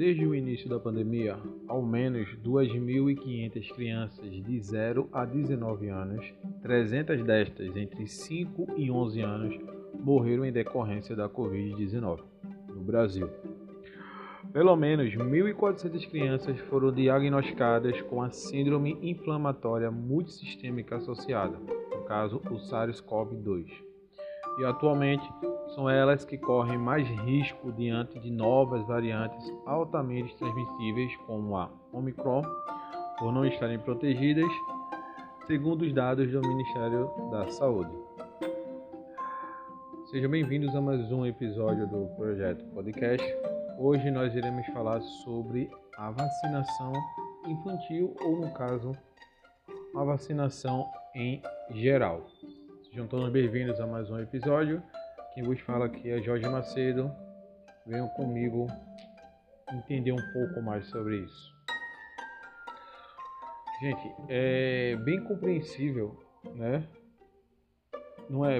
Desde 0.00 0.26
o 0.26 0.34
início 0.34 0.66
da 0.66 0.80
pandemia, 0.80 1.36
ao 1.68 1.82
menos 1.82 2.26
2.500 2.42 3.74
crianças 3.74 4.30
de 4.30 4.58
0 4.58 5.10
a 5.12 5.26
19 5.26 5.90
anos, 5.90 6.24
300 6.62 7.22
destas 7.22 7.76
entre 7.76 8.06
5 8.06 8.78
e 8.78 8.90
11 8.90 9.20
anos, 9.20 9.58
morreram 10.02 10.46
em 10.46 10.52
decorrência 10.52 11.14
da 11.14 11.28
Covid-19 11.28 12.20
no 12.68 12.80
Brasil. 12.80 13.28
Pelo 14.50 14.74
menos 14.74 15.14
1.400 15.14 16.08
crianças 16.08 16.58
foram 16.60 16.90
diagnosticadas 16.90 18.00
com 18.00 18.22
a 18.22 18.30
Síndrome 18.30 18.96
Inflamatória 19.02 19.90
Multissistêmica 19.90 20.96
Associada, 20.96 21.58
no 21.58 22.04
caso, 22.06 22.40
o 22.50 22.54
SARS-CoV-2. 22.54 23.66
E 24.60 24.64
atualmente 24.64 25.28
são 25.74 25.88
elas 25.88 26.24
que 26.24 26.36
correm 26.36 26.78
mais 26.78 27.06
risco 27.24 27.72
diante 27.72 28.18
de 28.18 28.30
novas 28.30 28.86
variantes 28.86 29.52
altamente 29.66 30.34
transmissíveis, 30.36 31.14
como 31.26 31.56
a 31.56 31.70
Omicron, 31.92 32.42
por 33.18 33.32
não 33.32 33.44
estarem 33.44 33.78
protegidas, 33.78 34.50
segundo 35.46 35.82
os 35.82 35.92
dados 35.92 36.30
do 36.30 36.40
Ministério 36.40 37.10
da 37.30 37.48
Saúde. 37.50 37.90
Sejam 40.10 40.30
bem-vindos 40.30 40.74
a 40.74 40.80
mais 40.80 41.10
um 41.12 41.24
episódio 41.24 41.86
do 41.86 42.06
Projeto 42.16 42.64
Podcast. 42.74 43.24
Hoje 43.78 44.10
nós 44.10 44.34
iremos 44.34 44.66
falar 44.68 45.00
sobre 45.24 45.70
a 45.96 46.10
vacinação 46.10 46.92
infantil, 47.46 48.16
ou 48.20 48.40
no 48.40 48.50
caso, 48.52 48.92
a 49.94 50.02
vacinação 50.02 50.84
em 51.14 51.40
geral. 51.70 52.26
Sejam 52.88 53.06
todos 53.06 53.30
bem-vindos 53.30 53.80
a 53.80 53.86
mais 53.86 54.10
um 54.10 54.18
episódio. 54.18 54.82
Quem 55.32 55.44
vos 55.44 55.60
fala 55.60 55.86
aqui 55.86 56.10
é 56.10 56.20
Jorge 56.20 56.48
Macedo. 56.48 57.10
Venham 57.86 58.08
comigo 58.08 58.66
entender 59.72 60.10
um 60.10 60.32
pouco 60.32 60.60
mais 60.60 60.86
sobre 60.86 61.18
isso. 61.18 61.54
Gente, 63.80 64.14
é 64.28 64.96
bem 64.96 65.22
compreensível, 65.22 66.18
né? 66.56 66.84
Não 68.28 68.44
é, 68.44 68.58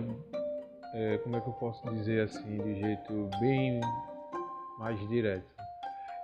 é 0.95 1.19
como 1.19 1.37
é 1.37 1.41
que 1.41 1.49
eu 1.49 1.53
posso 1.55 1.89
dizer 1.91 2.23
assim, 2.23 2.59
de 2.59 2.81
jeito 2.81 3.29
bem 3.41 3.81
mais 4.79 4.99
direto. 5.09 5.51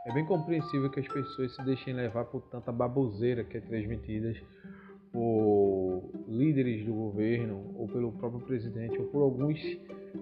É 0.06 0.12
bem 0.12 0.24
compreensível 0.24 0.88
que 0.90 1.00
as 1.00 1.08
pessoas 1.08 1.56
se 1.56 1.64
deixem 1.64 1.92
levar 1.92 2.24
por 2.26 2.42
tanta 2.42 2.70
baboseira 2.70 3.42
que 3.42 3.58
é 3.58 3.60
transmitida 3.60 4.32
por 5.12 6.08
líderes 6.28 6.84
do 6.86 6.94
governo, 6.94 7.74
ou 7.76 7.88
pelo 7.88 8.12
próprio 8.12 8.40
presidente, 8.46 8.96
ou 8.98 9.06
por 9.06 9.22
alguns 9.22 9.60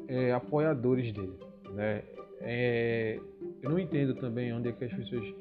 é, 0.09 0.33
apoiadores 0.33 1.13
dele. 1.13 1.39
Né? 1.73 2.03
É, 2.41 3.19
eu 3.63 3.71
não 3.71 3.79
entendo 3.79 4.15
também 4.15 4.53
onde 4.53 4.69
é 4.69 4.73
que 4.73 4.85
as 4.85 4.93
pessoas 4.93 5.35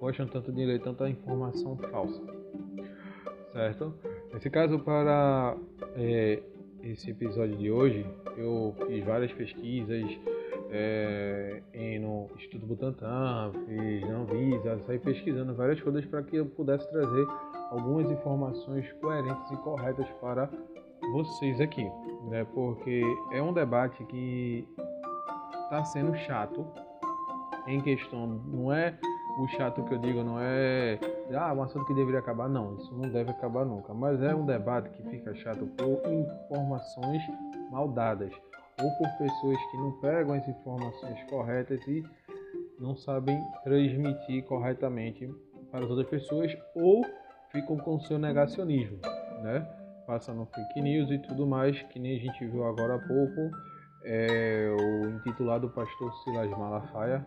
gostam 0.00 0.26
tanto 0.26 0.52
de 0.52 0.64
ler 0.64 0.80
tanta 0.80 1.08
informação 1.08 1.76
falsa. 1.76 2.20
Certo? 3.52 3.94
Nesse 4.32 4.50
caso, 4.50 4.78
para 4.80 5.56
é, 5.94 6.42
esse 6.82 7.10
episódio 7.10 7.56
de 7.56 7.70
hoje, 7.70 8.06
eu 8.36 8.74
fiz 8.86 9.04
várias 9.04 9.32
pesquisas 9.32 10.04
é, 10.70 11.62
no 12.00 12.28
Instituto 12.34 12.66
Butantan, 12.66 13.52
fiz 13.66 14.02
na 14.02 14.18
Anvisa, 14.18 14.78
saí 14.86 14.98
pesquisando 14.98 15.54
várias 15.54 15.80
coisas 15.80 16.04
para 16.06 16.22
que 16.22 16.36
eu 16.36 16.46
pudesse 16.46 16.88
trazer 16.90 17.26
algumas 17.70 18.10
informações 18.10 18.90
coerentes 19.00 19.50
e 19.50 19.56
corretas 19.56 20.08
para 20.20 20.50
vocês 21.12 21.60
aqui, 21.60 21.90
né? 22.28 22.46
Porque 22.54 23.02
é 23.32 23.42
um 23.42 23.52
debate 23.52 24.04
que 24.04 24.68
está 25.64 25.84
sendo 25.84 26.14
chato 26.14 26.66
em 27.66 27.80
questão, 27.80 28.26
não 28.26 28.72
é 28.72 28.96
o 29.38 29.48
chato 29.48 29.82
que 29.84 29.92
eu 29.92 29.98
digo, 29.98 30.22
não 30.22 30.40
é 30.40 30.98
ah, 31.34 31.52
um 31.52 31.62
assunto 31.62 31.84
que 31.86 31.94
deveria 31.94 32.20
acabar, 32.20 32.48
não, 32.48 32.76
isso 32.76 32.94
não 32.94 33.10
deve 33.10 33.30
acabar 33.30 33.64
nunca, 33.64 33.92
mas 33.92 34.22
é 34.22 34.34
um 34.34 34.46
debate 34.46 34.88
que 34.90 35.02
fica 35.10 35.34
chato 35.34 35.66
por 35.66 36.00
informações 36.10 37.22
mal 37.70 37.88
dadas 37.88 38.32
ou 38.80 38.90
por 38.92 39.08
pessoas 39.18 39.58
que 39.70 39.76
não 39.76 39.92
pegam 40.00 40.34
as 40.34 40.48
informações 40.48 41.22
corretas 41.24 41.80
e 41.86 42.04
não 42.78 42.94
sabem 42.96 43.38
transmitir 43.64 44.44
corretamente 44.44 45.28
para 45.70 45.84
as 45.84 45.90
outras 45.90 46.08
pessoas 46.08 46.56
ou 46.74 47.04
ficam 47.50 47.76
com 47.76 47.98
seu 48.00 48.18
negacionismo, 48.18 48.98
né? 49.42 49.66
Passando 50.06 50.46
fake 50.46 50.80
news 50.80 51.10
e 51.10 51.18
tudo 51.18 51.46
mais, 51.46 51.82
que 51.84 51.98
nem 51.98 52.16
a 52.16 52.20
gente 52.20 52.46
viu 52.46 52.64
agora 52.64 52.94
há 52.94 52.98
pouco, 52.98 53.50
é, 54.04 54.68
o 54.78 55.08
intitulado 55.16 55.68
pastor 55.70 56.14
Silas 56.22 56.48
Malafaia, 56.50 57.26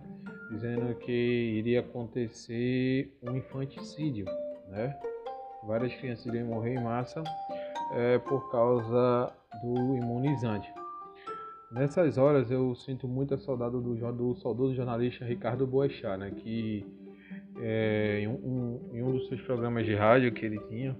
dizendo 0.49 0.95
que 0.95 1.11
iria 1.11 1.81
acontecer 1.81 3.13
um 3.21 3.35
infanticídio, 3.35 4.25
né? 4.69 4.97
Várias 5.67 5.93
crianças 5.95 6.25
iriam 6.27 6.47
morrer 6.47 6.75
em 6.75 6.83
massa 6.83 7.21
é, 7.91 8.17
por 8.19 8.49
causa 8.49 9.33
do 9.61 9.97
imunizante. 9.97 10.71
Nessas 11.71 12.17
horas 12.17 12.49
eu 12.49 12.73
sinto 12.75 13.07
muita 13.07 13.37
saudade 13.37 13.73
do, 13.73 14.13
do 14.13 14.35
saudoso 14.35 14.73
jornalista 14.73 15.25
Ricardo 15.25 15.67
Boechat, 15.67 16.17
né, 16.17 16.31
que 16.31 16.85
é, 17.57 18.21
em, 18.21 18.27
um, 18.27 18.89
em 18.93 19.03
um 19.03 19.11
dos 19.11 19.27
seus 19.27 19.41
programas 19.41 19.85
de 19.85 19.93
rádio 19.93 20.31
que 20.31 20.45
ele 20.45 20.59
tinha, 20.69 20.95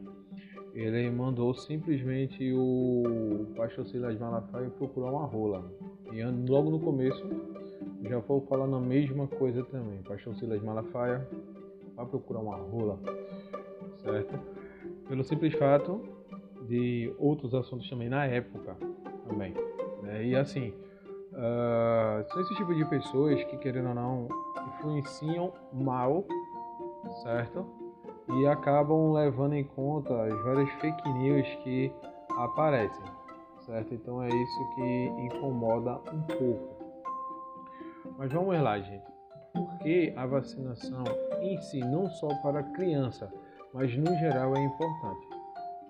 ele 0.81 1.09
mandou 1.09 1.53
simplesmente 1.53 2.53
o 2.53 3.47
pastor 3.55 3.85
Silas 3.85 4.17
Malafaia 4.19 4.69
procurar 4.69 5.11
uma 5.11 5.25
rola. 5.25 5.71
E 6.11 6.23
logo 6.49 6.69
no 6.69 6.79
começo 6.79 7.27
já 8.03 8.19
vou 8.19 8.41
falando 8.41 8.75
a 8.75 8.79
mesma 8.79 9.27
coisa 9.27 9.63
também. 9.65 10.01
Pastor 10.03 10.35
Silas 10.35 10.61
Malafaia 10.61 11.27
vai 11.95 12.05
procurar 12.05 12.39
uma 12.39 12.55
rola, 12.55 12.99
certo? 13.97 14.39
Pelo 15.07 15.23
simples 15.23 15.53
fato 15.55 16.01
de 16.67 17.13
outros 17.17 17.53
assuntos 17.53 17.89
também 17.89 18.09
na 18.09 18.25
época 18.25 18.77
também. 19.27 19.53
Né? 20.01 20.27
E 20.27 20.35
assim, 20.35 20.69
uh, 21.33 22.27
são 22.31 22.41
esse 22.41 22.55
tipo 22.55 22.73
de 22.73 22.85
pessoas 22.85 23.43
que, 23.45 23.57
querendo 23.57 23.89
ou 23.89 23.95
não, 23.95 24.27
influenciam 24.67 25.53
mal, 25.73 26.25
certo? 27.23 27.78
E 28.31 28.45
acabam 28.45 29.11
levando 29.11 29.53
em 29.53 29.63
conta 29.63 30.23
as 30.23 30.43
várias 30.43 30.69
fake 30.73 31.09
news 31.13 31.47
que 31.63 31.91
aparecem, 32.37 33.05
certo? 33.65 33.93
Então 33.93 34.21
é 34.21 34.27
isso 34.27 34.75
que 34.75 35.05
incomoda 35.25 35.99
um 36.13 36.21
pouco. 36.21 36.79
Mas 38.17 38.31
vamos 38.31 38.59
lá, 38.61 38.79
gente. 38.79 39.05
Por 39.53 39.79
que 39.79 40.13
a 40.15 40.25
vacinação 40.25 41.03
em 41.41 41.57
si, 41.61 41.79
não 41.79 42.07
só 42.09 42.27
para 42.41 42.61
criança, 42.61 43.33
mas 43.73 43.95
no 43.97 44.15
geral 44.17 44.55
é 44.55 44.63
importante? 44.63 45.27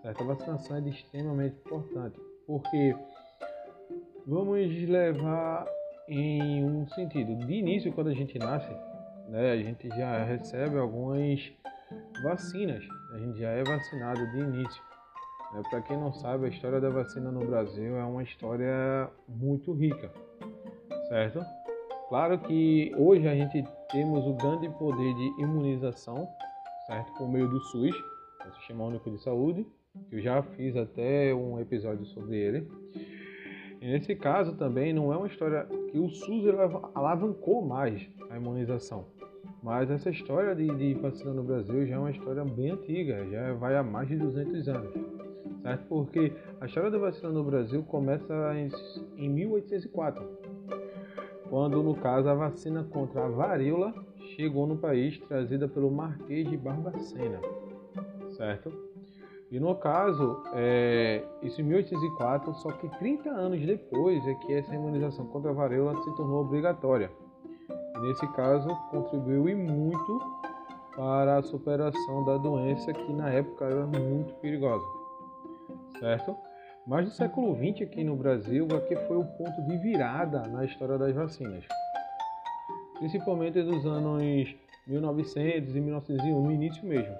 Certo? 0.01 0.23
A 0.23 0.27
vacinação 0.27 0.77
é 0.77 0.89
extremamente 0.89 1.57
importante, 1.57 2.17
porque 2.47 2.95
vamos 4.25 4.71
levar 4.87 5.67
em 6.07 6.63
um 6.63 6.87
sentido. 6.87 7.35
De 7.35 7.53
início, 7.53 7.91
quando 7.91 8.07
a 8.07 8.13
gente 8.13 8.39
nasce, 8.39 8.71
né, 9.27 9.51
a 9.51 9.57
gente 9.57 9.87
já 9.89 10.23
recebe 10.23 10.77
algumas 10.77 11.51
vacinas. 12.23 12.83
A 13.13 13.17
gente 13.17 13.39
já 13.39 13.49
é 13.49 13.63
vacinado 13.63 14.25
de 14.31 14.37
início. 14.39 14.83
Né? 15.53 15.61
Para 15.69 15.81
quem 15.81 15.97
não 15.97 16.13
sabe, 16.13 16.45
a 16.45 16.49
história 16.49 16.79
da 16.79 16.89
vacina 16.89 17.31
no 17.31 17.45
Brasil 17.45 17.97
é 17.97 18.03
uma 18.03 18.23
história 18.23 19.09
muito 19.27 19.73
rica, 19.73 20.11
certo? 21.07 21.43
Claro 22.07 22.39
que 22.39 22.91
hoje 22.97 23.27
a 23.27 23.35
gente 23.35 23.63
temos 23.91 24.25
o 24.25 24.33
grande 24.33 24.69
poder 24.77 25.13
de 25.13 25.41
imunização, 25.41 26.27
certo? 26.87 27.13
Por 27.13 27.29
meio 27.29 27.47
do 27.47 27.59
SUS, 27.59 27.95
o 28.47 28.55
Sistema 28.55 28.85
Único 28.85 29.09
de 29.11 29.21
Saúde, 29.21 29.65
que 30.09 30.15
eu 30.15 30.21
já 30.21 30.41
fiz 30.41 30.75
até 30.75 31.33
um 31.33 31.59
episódio 31.59 32.05
sobre 32.05 32.37
ele. 32.37 32.71
E 33.81 33.87
nesse 33.87 34.15
caso 34.15 34.55
também 34.55 34.93
não 34.93 35.13
é 35.13 35.17
uma 35.17 35.27
história 35.27 35.65
que 35.91 35.97
o 35.97 36.09
SUS 36.09 36.45
alavancou 36.93 37.65
mais 37.65 38.07
a 38.29 38.35
imunização. 38.35 39.05
Mas 39.61 39.91
essa 39.91 40.09
história 40.09 40.55
de, 40.55 40.67
de 40.67 40.93
vacina 40.95 41.33
no 41.33 41.43
Brasil 41.43 41.85
já 41.85 41.95
é 41.95 41.99
uma 41.99 42.11
história 42.11 42.45
bem 42.45 42.71
antiga, 42.71 43.25
já 43.29 43.53
vai 43.53 43.75
há 43.75 43.83
mais 43.83 44.07
de 44.07 44.17
200 44.17 44.67
anos. 44.69 44.93
Certo? 45.61 45.85
Porque 45.87 46.33
a 46.61 46.65
história 46.65 46.89
da 46.89 46.97
vacina 46.97 47.29
no 47.29 47.43
Brasil 47.43 47.83
começa 47.83 48.33
em, 48.55 48.69
em 49.17 49.29
1804, 49.29 50.23
quando 51.49 51.83
no 51.83 51.95
caso 51.95 52.29
a 52.29 52.33
vacina 52.33 52.83
contra 52.85 53.25
a 53.25 53.29
varíola 53.29 53.93
chegou 54.35 54.65
no 54.65 54.77
país 54.77 55.19
trazida 55.19 55.67
pelo 55.67 55.91
Marquês 55.91 56.49
de 56.49 56.55
Barbacena. 56.55 57.41
Certo? 58.37 58.71
E 59.51 59.59
no 59.59 59.75
caso, 59.75 60.43
é, 60.53 61.25
isso 61.41 61.59
em 61.59 61.63
1804, 61.65 62.53
só 62.53 62.71
que 62.71 62.87
30 62.99 63.29
anos 63.31 63.59
depois 63.65 64.25
é 64.27 64.35
que 64.35 64.53
essa 64.53 64.73
imunização 64.73 65.25
contra 65.25 65.49
a 65.49 65.53
varíola 65.53 65.99
se 66.03 66.15
tornou 66.15 66.41
obrigatória. 66.41 67.11
Nesse 68.01 68.25
caso, 68.33 68.69
contribuiu 68.91 69.49
e 69.49 69.55
muito 69.55 70.19
para 70.95 71.37
a 71.37 71.43
superação 71.43 72.25
da 72.25 72.37
doença 72.37 72.93
que 72.93 73.13
na 73.13 73.29
época 73.29 73.65
era 73.65 73.85
muito 73.85 74.33
perigosa. 74.35 74.85
Certo? 75.99 76.35
Mas 76.87 77.05
no 77.05 77.11
século 77.11 77.55
XX 77.55 77.87
aqui 77.87 78.03
no 78.03 78.15
Brasil, 78.15 78.67
aqui 78.75 78.95
foi 78.95 79.17
o 79.17 79.25
ponto 79.25 79.61
de 79.67 79.77
virada 79.77 80.47
na 80.47 80.65
história 80.65 80.97
das 80.97 81.13
vacinas. 81.13 81.65
Principalmente 82.97 83.61
dos 83.61 83.85
anos 83.85 84.55
1900 84.87 85.75
e 85.75 85.81
1901, 85.81 86.41
no 86.41 86.51
início 86.51 86.85
mesmo. 86.85 87.15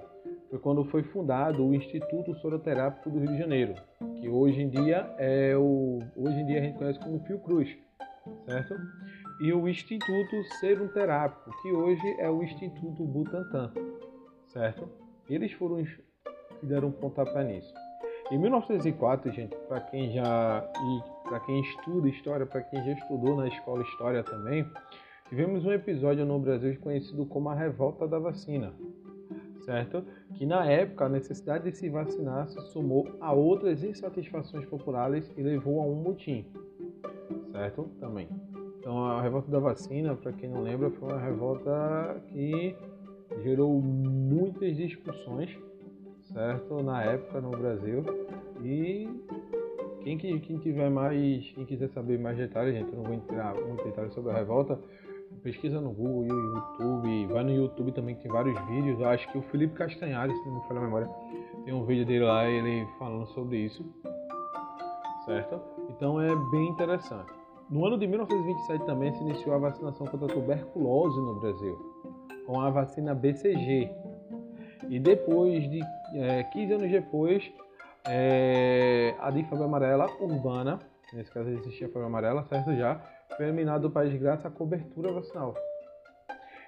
Foi 0.50 0.58
quando 0.58 0.84
foi 0.86 1.02
fundado 1.04 1.64
o 1.64 1.74
Instituto 1.74 2.34
Soroterápico 2.34 3.08
do 3.08 3.20
Rio 3.20 3.28
de 3.28 3.38
Janeiro, 3.38 3.74
que 4.20 4.28
hoje 4.28 4.60
em 4.60 4.68
dia 4.68 5.14
é 5.16 5.56
o 5.56 6.00
hoje 6.16 6.40
em 6.40 6.46
dia 6.46 6.58
a 6.58 6.62
gente 6.62 6.76
conhece 6.76 6.98
como 6.98 7.20
Fiocruz, 7.20 7.68
certo? 8.46 8.74
E 9.40 9.54
o 9.54 9.66
Instituto 9.66 10.44
Serum 10.58 10.88
Terápico, 10.88 11.50
que 11.62 11.72
hoje 11.72 12.06
é 12.18 12.28
o 12.28 12.42
Instituto 12.42 13.02
Butantan, 13.04 13.72
certo? 14.48 14.86
Eles 15.30 15.50
foram 15.52 15.82
que 15.82 16.66
deram 16.66 16.88
um 16.88 16.92
pontapé 16.92 17.42
nisso. 17.44 17.72
Em 18.30 18.36
1904, 18.36 19.32
gente, 19.32 19.56
para 19.66 19.80
quem 19.80 20.12
já 20.12 20.62
para 21.24 21.40
quem 21.40 21.58
estuda 21.62 22.08
história, 22.08 22.44
para 22.44 22.60
quem 22.60 22.84
já 22.84 22.92
estudou 22.92 23.34
na 23.34 23.48
escola 23.48 23.82
história 23.82 24.22
também, 24.22 24.70
tivemos 25.30 25.64
um 25.64 25.72
episódio 25.72 26.26
no 26.26 26.38
Brasil 26.38 26.78
conhecido 26.78 27.24
como 27.24 27.48
a 27.48 27.54
revolta 27.54 28.06
da 28.06 28.18
vacina, 28.18 28.74
certo? 29.64 30.04
Que 30.34 30.44
na 30.44 30.66
época 30.66 31.06
a 31.06 31.08
necessidade 31.08 31.64
de 31.64 31.74
se 31.74 31.88
vacinar 31.88 32.46
se 32.50 32.60
somou 32.72 33.16
a 33.22 33.32
outras 33.32 33.82
insatisfações 33.82 34.66
populares 34.66 35.32
e 35.34 35.42
levou 35.42 35.80
a 35.80 35.84
um 35.84 35.94
motim, 35.94 36.46
certo? 37.52 37.84
Também. 37.98 38.28
Então 38.80 39.04
a 39.04 39.22
revolta 39.22 39.48
da 39.48 39.60
vacina, 39.60 40.16
para 40.16 40.32
quem 40.32 40.48
não 40.48 40.62
lembra, 40.62 40.90
foi 40.90 41.08
uma 41.08 41.20
revolta 41.20 42.20
que 42.32 42.74
gerou 43.42 43.80
muitas 43.80 44.76
discussões 44.76 45.56
certo? 46.32 46.82
Na 46.82 47.02
época 47.02 47.40
no 47.40 47.50
Brasil. 47.50 48.04
E 48.62 49.08
quem, 50.02 50.16
quem 50.16 50.58
tiver 50.58 50.90
mais, 50.90 51.50
quem 51.52 51.64
quiser 51.64 51.88
saber 51.88 52.18
mais 52.18 52.36
detalhes, 52.36 52.74
gente, 52.74 52.90
eu 52.90 52.96
não 52.96 53.04
vou 53.04 53.14
entrar 53.14 53.54
muito 53.54 53.84
detalhes 53.84 54.12
sobre 54.14 54.32
a 54.32 54.34
revolta. 54.34 54.78
Pesquisa 55.42 55.80
no 55.80 55.92
Google, 55.92 56.24
no 56.24 56.54
YouTube, 56.54 57.26
vai 57.32 57.44
no 57.44 57.52
YouTube 57.52 57.92
também 57.92 58.14
que 58.16 58.22
tem 58.22 58.30
vários 58.30 58.58
vídeos. 58.66 59.00
Eu 59.00 59.08
acho 59.08 59.30
que 59.30 59.38
o 59.38 59.42
Felipe 59.42 59.74
Castanhari, 59.74 60.34
se 60.34 60.46
não 60.46 60.56
me 60.56 60.68
falha 60.68 60.80
a 60.80 60.82
memória, 60.82 61.08
tem 61.64 61.72
um 61.72 61.84
vídeo 61.84 62.04
dele 62.04 62.24
lá, 62.24 62.46
ele 62.46 62.86
falando 62.98 63.26
sobre 63.28 63.58
isso, 63.58 63.84
certo? 65.24 65.60
Então 65.88 66.20
é 66.20 66.28
bem 66.50 66.68
interessante. 66.68 67.39
No 67.70 67.86
ano 67.86 67.96
de 67.96 68.04
1927 68.04 68.84
também 68.84 69.12
se 69.12 69.22
iniciou 69.22 69.54
a 69.54 69.58
vacinação 69.58 70.04
contra 70.04 70.26
a 70.26 70.34
tuberculose 70.34 71.16
no 71.20 71.38
Brasil, 71.38 71.78
com 72.44 72.60
a 72.60 72.68
vacina 72.68 73.14
BCG. 73.14 73.88
E 74.88 74.98
depois 74.98 75.70
de 75.70 75.80
é, 76.14 76.42
15 76.42 76.72
anos 76.72 76.90
depois, 76.90 77.48
é, 78.08 79.14
a 79.20 79.30
de 79.30 79.44
febre 79.44 79.62
amarela 79.62 80.10
urbana, 80.18 80.80
nesse 81.12 81.30
caso 81.30 81.48
existia 81.48 81.86
a 81.86 81.90
febre 81.90 82.06
amarela, 82.06 82.42
certo 82.42 82.74
já, 82.74 83.00
foi 83.36 83.46
eliminado 83.46 83.82
do 83.82 83.90
país 83.90 84.12
graças 84.20 84.46
à 84.46 84.50
cobertura 84.50 85.12
vacinal. 85.12 85.54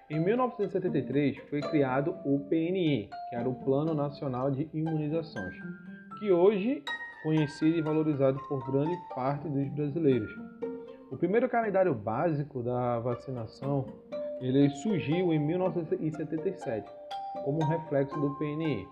Em 0.08 0.20
1973 0.20 1.36
foi 1.50 1.60
criado 1.62 2.14
o 2.24 2.38
PNI, 2.48 3.10
que 3.28 3.34
era 3.34 3.48
o 3.48 3.56
Plano 3.56 3.92
Nacional 3.92 4.52
de 4.52 4.70
Imunizações, 4.72 5.56
que 6.20 6.30
hoje 6.30 6.84
conhecido 7.24 7.76
e 7.76 7.82
valorizado 7.82 8.38
por 8.48 8.64
grande 8.70 8.96
parte 9.12 9.48
dos 9.48 9.68
brasileiros. 9.70 10.30
O 11.12 11.16
primeiro 11.18 11.46
calendário 11.46 11.94
básico 11.94 12.62
da 12.62 12.98
vacinação 12.98 13.84
ele 14.40 14.70
surgiu 14.70 15.30
em 15.30 15.38
1977 15.38 16.90
como 17.44 17.62
reflexo 17.66 18.18
do 18.18 18.34
PNI. 18.38 18.88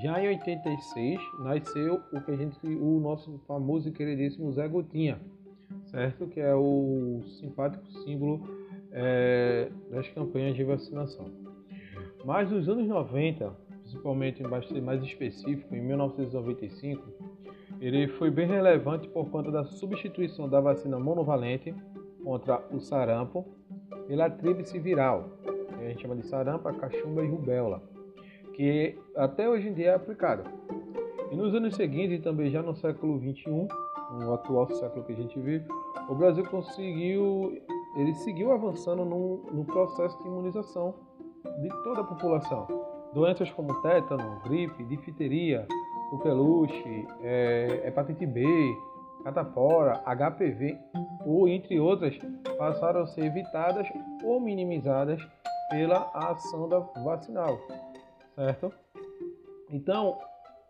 Já 0.00 0.22
em 0.22 0.28
86 0.28 1.20
nasceu 1.40 2.00
o 2.12 2.20
que 2.20 2.30
a 2.30 2.36
gente, 2.36 2.56
o 2.64 3.00
nosso 3.00 3.40
famoso 3.48 3.88
e 3.88 3.92
queridíssimo 3.92 4.52
Zé 4.52 4.68
Gotinha, 4.68 5.20
certo? 5.86 6.28
Que 6.28 6.38
é 6.38 6.54
o 6.54 7.22
simpático 7.40 7.84
símbolo 8.04 8.48
é, 8.92 9.68
das 9.90 10.08
campanhas 10.10 10.54
de 10.54 10.62
vacinação. 10.62 11.32
Mas 12.24 12.48
nos 12.48 12.68
anos 12.68 12.86
90, 12.86 13.52
principalmente 13.82 14.40
mais 14.44 15.02
específico, 15.02 15.74
em 15.74 15.80
1995, 15.80 17.02
ele 17.80 18.08
foi 18.08 18.30
bem 18.30 18.46
relevante 18.46 19.08
por 19.08 19.28
conta 19.30 19.50
da 19.50 19.64
substituição 19.64 20.48
da 20.48 20.60
vacina 20.60 20.98
monovalente 20.98 21.74
contra 22.22 22.62
o 22.70 22.80
sarampo 22.80 23.46
pela 24.06 24.30
tríplice 24.30 24.78
viral, 24.78 25.30
que 25.44 25.84
a 25.84 25.88
gente 25.88 26.02
chama 26.02 26.16
de 26.16 26.26
sarampo, 26.26 26.72
cachumba 26.74 27.22
e 27.22 27.28
rubéola 27.28 27.82
que 28.56 28.98
até 29.14 29.46
hoje 29.46 29.68
em 29.68 29.74
dia 29.74 29.90
é 29.90 29.94
aplicada. 29.94 30.44
E 31.30 31.36
nos 31.36 31.54
anos 31.54 31.76
seguintes, 31.76 32.18
e 32.18 32.22
também 32.22 32.50
já 32.50 32.62
no 32.62 32.74
século 32.74 33.18
XXI, 33.20 33.68
no 34.18 34.32
atual 34.32 34.70
século 34.70 35.04
que 35.04 35.12
a 35.12 35.16
gente 35.16 35.38
vive, 35.38 35.66
o 36.08 36.14
Brasil 36.14 36.42
conseguiu, 36.44 37.60
ele 37.96 38.14
seguiu 38.14 38.52
avançando 38.52 39.04
no, 39.04 39.42
no 39.52 39.64
processo 39.64 40.18
de 40.22 40.28
imunização 40.28 40.94
de 41.60 41.68
toda 41.84 42.00
a 42.00 42.04
população. 42.04 42.66
Doenças 43.12 43.50
como 43.50 43.74
tétano, 43.82 44.40
gripe, 44.44 44.84
difteria, 44.84 45.66
coqueluche, 46.10 47.06
é, 47.22 47.82
hepatite 47.86 48.26
B, 48.26 48.44
catapora, 49.24 50.02
HPV, 50.04 50.78
ou 51.24 51.48
entre 51.48 51.80
outras, 51.80 52.16
passaram 52.56 53.02
a 53.02 53.06
ser 53.06 53.24
evitadas 53.24 53.86
ou 54.24 54.40
minimizadas 54.40 55.20
pela 55.70 56.10
ação 56.14 56.68
da 56.68 56.78
vacinal 56.78 57.58
certo? 58.36 58.72
Então, 59.70 60.18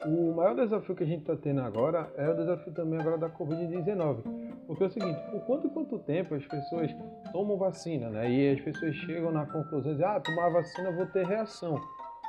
o 0.06 0.32
maior 0.34 0.54
desafio 0.54 0.94
que 0.94 1.02
a 1.02 1.06
gente 1.06 1.20
está 1.20 1.36
tendo 1.36 1.60
agora 1.60 2.10
é 2.16 2.28
o 2.28 2.36
desafio 2.36 2.72
também 2.72 2.98
agora 2.98 3.18
da 3.18 3.28
Covid-19. 3.28 4.22
Porque 4.66 4.84
é 4.84 4.86
o 4.86 4.90
seguinte, 4.90 5.20
por 5.30 5.40
quanto 5.44 5.68
quanto 5.70 5.98
tempo 5.98 6.34
as 6.34 6.46
pessoas 6.46 6.90
tomam 7.32 7.56
vacina, 7.56 8.08
né? 8.08 8.30
E 8.30 8.52
as 8.52 8.60
pessoas 8.60 8.94
chegam 8.94 9.32
na 9.32 9.44
conclusão 9.46 9.94
de, 9.94 10.04
ah, 10.04 10.20
tomar 10.20 10.50
vacina 10.50 10.92
vou 10.92 11.06
ter 11.06 11.26
reação. 11.26 11.80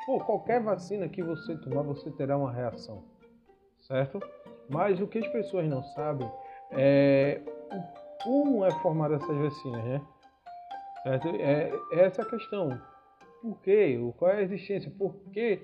Pô, 0.07 0.19
qualquer 0.19 0.63
vacina 0.63 1.07
que 1.07 1.21
você 1.21 1.55
tomar, 1.57 1.83
você 1.83 2.09
terá 2.09 2.35
uma 2.35 2.51
reação, 2.51 3.03
certo? 3.81 4.19
Mas 4.67 4.99
o 4.99 5.07
que 5.07 5.19
as 5.19 5.27
pessoas 5.27 5.69
não 5.69 5.83
sabem 5.83 6.27
é 6.71 7.41
como 8.23 8.65
é 8.65 8.71
formada 8.79 9.15
essas 9.15 9.37
vacinas, 9.37 9.83
né? 9.83 10.01
Certo? 11.03 11.27
É, 11.27 11.71
é 11.91 12.05
essa 12.05 12.23
a 12.23 12.25
questão 12.25 12.81
por 13.41 13.61
quê? 13.61 13.97
Qual 14.17 14.31
é 14.31 14.37
a 14.37 14.41
existência? 14.41 14.91
Por 14.97 15.15
quê? 15.31 15.61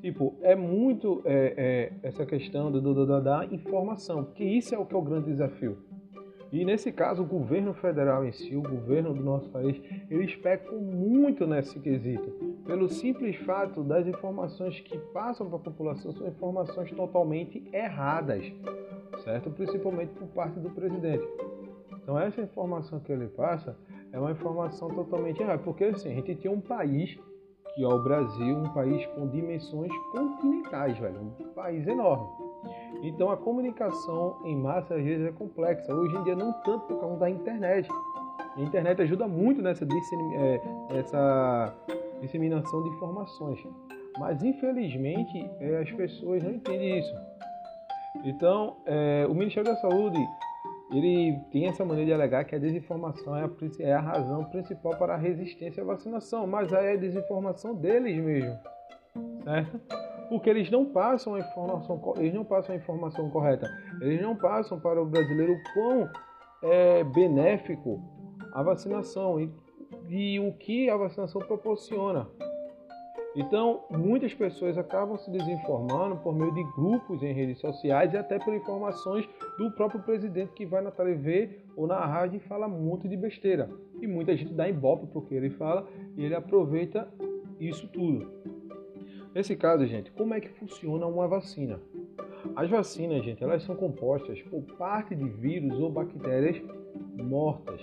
Tipo, 0.00 0.34
é 0.40 0.54
muito 0.54 1.20
é, 1.24 1.54
é, 2.02 2.08
essa 2.08 2.24
questão 2.24 2.70
do, 2.70 2.80
do, 2.80 3.20
da 3.20 3.44
informação, 3.46 4.24
porque 4.24 4.44
isso 4.44 4.74
é 4.74 4.78
o 4.78 4.86
que 4.86 4.94
é 4.94 4.98
o 4.98 5.02
grande 5.02 5.26
desafio. 5.26 5.78
E 6.52 6.66
nesse 6.66 6.92
caso, 6.92 7.22
o 7.22 7.26
governo 7.26 7.72
federal 7.72 8.26
em 8.26 8.30
si, 8.30 8.54
o 8.54 8.60
governo 8.60 9.14
do 9.14 9.22
nosso 9.24 9.48
país, 9.48 9.80
eles 10.10 10.36
pecam 10.36 10.78
muito 10.78 11.46
nesse 11.46 11.80
quesito, 11.80 12.30
pelo 12.66 12.90
simples 12.90 13.36
fato 13.36 13.82
das 13.82 14.06
informações 14.06 14.78
que 14.80 14.98
passam 14.98 15.48
para 15.48 15.56
a 15.56 15.60
população 15.60 16.12
são 16.12 16.28
informações 16.28 16.90
totalmente 16.92 17.66
erradas, 17.72 18.52
certo? 19.24 19.50
Principalmente 19.50 20.12
por 20.12 20.28
parte 20.28 20.60
do 20.60 20.68
presidente. 20.68 21.26
Então, 22.02 22.18
essa 22.18 22.42
informação 22.42 23.00
que 23.00 23.10
ele 23.10 23.28
passa 23.28 23.74
é 24.12 24.18
uma 24.18 24.32
informação 24.32 24.90
totalmente 24.90 25.40
errada, 25.40 25.62
porque 25.62 25.84
assim, 25.84 26.10
a 26.10 26.14
gente 26.16 26.34
tem 26.34 26.50
um 26.50 26.60
país, 26.60 27.18
que 27.74 27.82
é 27.82 27.88
o 27.88 28.02
Brasil, 28.02 28.58
um 28.58 28.68
país 28.74 29.06
com 29.06 29.26
dimensões 29.26 29.90
continentais, 30.10 30.98
velho, 30.98 31.18
um 31.18 31.48
país 31.54 31.86
enorme. 31.86 32.41
Então 33.02 33.30
a 33.30 33.36
comunicação 33.36 34.38
em 34.44 34.56
massa 34.56 34.94
às 34.94 35.02
vezes 35.02 35.26
é 35.26 35.32
complexa. 35.32 35.94
Hoje 35.94 36.16
em 36.16 36.22
dia 36.24 36.36
não 36.36 36.52
tanto 36.64 36.86
por 36.86 37.00
causa 37.00 37.16
da 37.16 37.30
internet. 37.30 37.88
A 38.56 38.60
internet 38.60 39.00
ajuda 39.02 39.26
muito 39.26 39.62
nessa, 39.62 39.84
é, 39.84 40.60
disseminação 42.20 42.82
de 42.82 42.88
informações. 42.90 43.58
Mas 44.18 44.42
infelizmente 44.42 45.50
é, 45.60 45.78
as 45.78 45.90
pessoas 45.92 46.42
não 46.42 46.52
entendem 46.52 46.98
isso. 46.98 47.14
Então, 48.24 48.76
é, 48.84 49.26
o 49.28 49.34
Ministério 49.34 49.70
da 49.70 49.76
Saúde 49.76 50.18
ele 50.92 51.38
tem 51.50 51.66
essa 51.66 51.84
maneira 51.84 52.08
de 52.08 52.12
alegar 52.12 52.44
que 52.44 52.54
a 52.54 52.58
desinformação 52.58 53.34
é 53.34 53.44
a, 53.44 53.50
é 53.80 53.92
a 53.94 54.00
razão 54.00 54.44
principal 54.44 54.96
para 54.98 55.14
a 55.14 55.16
resistência 55.16 55.82
à 55.82 55.86
vacinação, 55.86 56.46
mas 56.46 56.72
aí 56.72 56.88
é 56.88 56.92
a 56.92 56.96
desinformação 56.96 57.74
deles 57.74 58.22
mesmo, 58.22 58.58
certo? 59.42 59.80
Porque 60.28 60.48
eles 60.48 60.70
não 60.70 60.84
passam 60.84 61.34
a 61.34 61.40
informação, 61.40 62.14
eles 62.16 62.34
não 62.34 62.44
passam 62.44 62.74
a 62.74 62.78
informação 62.78 63.28
correta, 63.30 63.68
eles 64.00 64.20
não 64.20 64.36
passam 64.36 64.80
para 64.80 65.00
o 65.00 65.06
brasileiro 65.06 65.58
quão 65.74 66.08
é 66.62 67.04
benéfico 67.04 68.00
a 68.52 68.62
vacinação 68.62 69.40
e, 69.40 69.50
e 70.08 70.40
o 70.40 70.52
que 70.52 70.88
a 70.88 70.96
vacinação 70.96 71.40
proporciona. 71.40 72.28
Então, 73.34 73.84
muitas 73.90 74.34
pessoas 74.34 74.76
acabam 74.76 75.16
se 75.16 75.30
desinformando 75.30 76.16
por 76.16 76.34
meio 76.34 76.52
de 76.52 76.62
grupos 76.74 77.22
em 77.22 77.32
redes 77.32 77.58
sociais 77.60 78.12
e 78.12 78.16
até 78.16 78.38
por 78.38 78.52
informações 78.52 79.26
do 79.56 79.70
próprio 79.70 80.02
presidente 80.02 80.52
que 80.52 80.66
vai 80.66 80.82
na 80.82 80.90
TV 80.90 81.60
ou 81.74 81.86
na 81.86 82.04
rádio 82.04 82.36
e 82.36 82.40
fala 82.40 82.68
muito 82.68 83.08
de 83.08 83.16
besteira. 83.16 83.70
E 84.02 84.06
muita 84.06 84.36
gente 84.36 84.52
dá 84.52 84.68
ibope 84.68 85.06
porque 85.06 85.34
ele 85.34 85.48
fala 85.48 85.88
e 86.14 86.24
ele 86.24 86.34
aproveita 86.34 87.08
isso 87.58 87.88
tudo. 87.88 88.30
Nesse 89.34 89.56
caso, 89.56 89.86
gente, 89.86 90.10
como 90.12 90.34
é 90.34 90.40
que 90.40 90.48
funciona 90.50 91.06
uma 91.06 91.26
vacina? 91.26 91.80
As 92.54 92.68
vacinas, 92.68 93.24
gente, 93.24 93.42
elas 93.42 93.62
são 93.62 93.74
compostas 93.74 94.40
por 94.42 94.62
parte 94.76 95.14
de 95.14 95.26
vírus 95.26 95.78
ou 95.78 95.90
bactérias 95.90 96.60
mortas. 97.14 97.80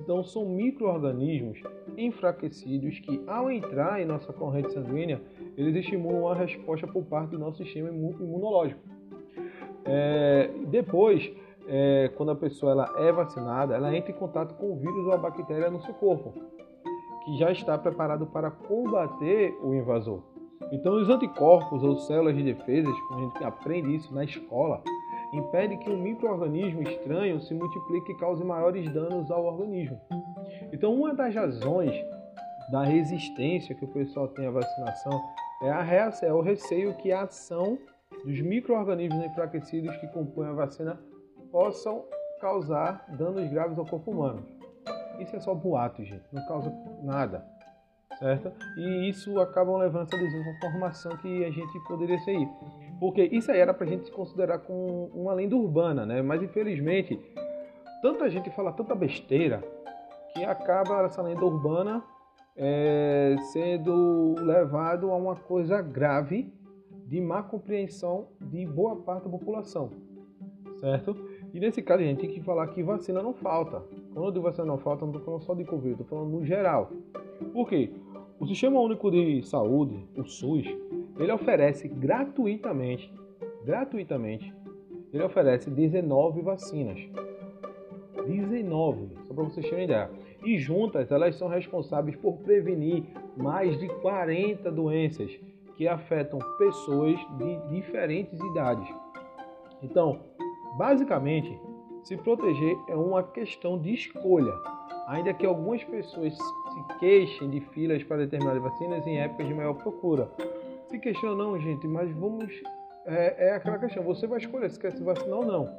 Então, 0.00 0.24
são 0.24 0.48
micro-organismos 0.48 1.62
enfraquecidos 1.96 2.98
que, 3.00 3.22
ao 3.26 3.50
entrar 3.52 4.00
em 4.00 4.04
nossa 4.04 4.32
corrente 4.32 4.72
sanguínea, 4.72 5.22
eles 5.56 5.76
estimulam 5.76 6.28
a 6.28 6.34
resposta 6.34 6.86
por 6.88 7.04
parte 7.04 7.30
do 7.30 7.38
nosso 7.38 7.62
sistema 7.62 7.90
imunológico. 7.90 8.80
É, 9.84 10.50
depois, 10.66 11.30
é, 11.68 12.10
quando 12.16 12.32
a 12.32 12.36
pessoa 12.36 12.72
ela 12.72 12.94
é 12.98 13.12
vacinada, 13.12 13.76
ela 13.76 13.94
entra 13.94 14.10
em 14.10 14.14
contato 14.14 14.54
com 14.54 14.72
o 14.72 14.76
vírus 14.76 15.06
ou 15.06 15.12
a 15.12 15.18
bactéria 15.18 15.70
no 15.70 15.80
seu 15.82 15.94
corpo, 15.94 16.34
que 17.24 17.38
já 17.38 17.52
está 17.52 17.78
preparado 17.78 18.26
para 18.26 18.50
combater 18.50 19.56
o 19.62 19.72
invasor. 19.72 20.33
Então, 20.72 20.94
os 20.94 21.08
anticorpos 21.08 21.82
ou 21.82 21.96
células 21.98 22.36
de 22.36 22.42
defesa, 22.42 22.88
a 22.88 23.20
gente 23.20 23.44
aprende 23.44 23.94
isso 23.94 24.14
na 24.14 24.24
escola, 24.24 24.82
impede 25.32 25.76
que 25.78 25.90
um 25.90 26.00
microorganismo 26.00 26.82
estranho 26.82 27.40
se 27.40 27.54
multiplique 27.54 28.12
e 28.12 28.16
cause 28.16 28.44
maiores 28.44 28.92
danos 28.92 29.30
ao 29.30 29.44
organismo. 29.44 30.00
Então, 30.72 30.94
uma 30.94 31.14
das 31.14 31.34
razões 31.34 31.92
da 32.70 32.82
resistência 32.82 33.74
que 33.74 33.84
o 33.84 33.88
pessoal 33.88 34.28
tem 34.28 34.46
à 34.46 34.50
vacinação 34.50 35.20
é, 35.62 35.70
a 35.70 35.82
reação, 35.82 36.28
é 36.28 36.32
o 36.32 36.40
receio 36.40 36.94
que 36.94 37.12
a 37.12 37.22
ação 37.22 37.78
dos 38.24 38.40
microorganismos 38.40 39.24
enfraquecidos 39.24 39.96
que 39.96 40.06
compõem 40.08 40.48
a 40.48 40.52
vacina 40.52 41.00
possam 41.50 42.04
causar 42.40 43.06
danos 43.16 43.48
graves 43.50 43.78
ao 43.78 43.86
corpo 43.86 44.10
humano. 44.10 44.46
Isso 45.18 45.34
é 45.36 45.40
só 45.40 45.54
boato, 45.54 46.04
gente, 46.04 46.24
não 46.32 46.44
causa 46.46 46.70
nada, 47.02 47.46
certo? 48.18 48.52
E 48.76 49.08
isso 49.08 49.38
acaba 49.40 49.76
levando 49.76 50.02
essa 50.02 50.16
desinformação 50.16 51.16
que 51.18 51.44
a 51.44 51.50
gente 51.50 51.78
poderia 51.86 52.18
seguir. 52.20 52.48
Porque 53.00 53.22
isso 53.24 53.50
aí 53.50 53.58
era 53.58 53.74
para 53.74 53.86
a 53.86 53.90
gente 53.90 54.10
considerar 54.10 54.58
como 54.60 55.06
uma 55.14 55.34
lenda 55.34 55.56
urbana, 55.56 56.06
né? 56.06 56.22
Mas 56.22 56.42
infelizmente, 56.42 57.18
tanta 58.02 58.28
gente 58.30 58.50
fala 58.50 58.72
tanta 58.72 58.94
besteira 58.94 59.62
que 60.32 60.44
acaba 60.44 61.04
essa 61.04 61.22
lenda 61.22 61.44
urbana 61.44 62.02
é, 62.56 63.36
sendo 63.52 64.34
levado 64.38 65.10
a 65.10 65.16
uma 65.16 65.36
coisa 65.36 65.80
grave 65.82 66.52
de 67.06 67.20
má 67.20 67.42
compreensão 67.42 68.28
de 68.40 68.64
boa 68.66 68.96
parte 68.96 69.24
da 69.24 69.30
população, 69.30 69.90
certo? 70.80 71.16
E 71.52 71.60
nesse 71.60 71.82
caso 71.82 72.02
a 72.02 72.06
gente 72.06 72.20
tem 72.20 72.30
que 72.30 72.40
falar 72.40 72.66
que 72.68 72.82
vacina 72.82 73.22
não 73.22 73.34
falta. 73.34 73.82
Quando 74.12 74.26
eu 74.26 74.32
digo 74.32 74.44
vacina 74.44 74.66
não 74.66 74.78
falta, 74.78 75.04
não 75.04 75.12
estou 75.12 75.24
falando 75.24 75.42
só 75.42 75.54
de 75.54 75.64
Covid, 75.64 75.92
estou 75.92 76.06
falando 76.06 76.30
no 76.30 76.44
geral. 76.44 76.90
Por 77.52 77.68
quê? 77.68 77.90
O 78.38 78.46
Sistema 78.46 78.80
Único 78.80 79.10
de 79.10 79.42
Saúde, 79.42 80.04
o 80.16 80.24
SUS, 80.24 80.66
ele 81.18 81.32
oferece 81.32 81.88
gratuitamente, 81.88 83.12
gratuitamente, 83.64 84.52
ele 85.12 85.22
oferece 85.22 85.70
19 85.70 86.42
vacinas. 86.42 86.98
19, 88.26 89.08
só 89.26 89.34
para 89.34 89.44
vocês 89.44 89.68
terem 89.68 89.84
ideia. 89.84 90.10
E 90.44 90.58
juntas, 90.58 91.10
elas 91.10 91.36
são 91.36 91.48
responsáveis 91.48 92.16
por 92.16 92.38
prevenir 92.38 93.04
mais 93.36 93.78
de 93.78 93.88
40 94.00 94.70
doenças 94.70 95.30
que 95.76 95.88
afetam 95.88 96.38
pessoas 96.58 97.18
de 97.38 97.56
diferentes 97.68 98.38
idades. 98.40 98.88
Então, 99.82 100.20
basicamente, 100.76 101.58
se 102.02 102.16
proteger 102.16 102.76
é 102.88 102.94
uma 102.94 103.22
questão 103.22 103.78
de 103.78 103.94
escolha, 103.94 104.52
ainda 105.06 105.32
que 105.34 105.46
algumas 105.46 105.82
pessoas 105.84 106.34
se 106.34 106.98
queixem 106.98 107.50
de 107.50 107.60
filas 107.60 108.02
para 108.04 108.18
determinadas 108.18 108.62
vacinas 108.62 109.06
em 109.06 109.18
épocas 109.18 109.46
de 109.46 109.54
maior 109.54 109.74
procura. 109.74 110.30
Se 110.88 110.98
queixam 110.98 111.34
não, 111.34 111.58
gente, 111.58 111.86
mas 111.86 112.10
vamos. 112.12 112.52
É, 113.06 113.48
é, 113.48 113.54
aquela 113.54 113.78
questão, 113.78 114.02
você 114.02 114.26
vai 114.26 114.38
escolher 114.38 114.70
se 114.70 114.78
quer 114.78 114.92
se 114.92 115.02
vacinar 115.02 115.38
ou 115.38 115.44
não. 115.44 115.70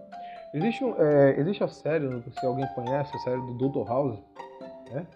Existe, 0.54 0.84
é, 1.00 1.40
existe 1.40 1.64
a 1.64 1.68
série, 1.68 2.08
se 2.32 2.46
alguém 2.46 2.68
conhece, 2.76 3.16
a 3.16 3.20
série 3.20 3.42
do 3.42 3.70
Dr. 3.70 3.88
House, 3.88 4.20
né? 4.92 5.08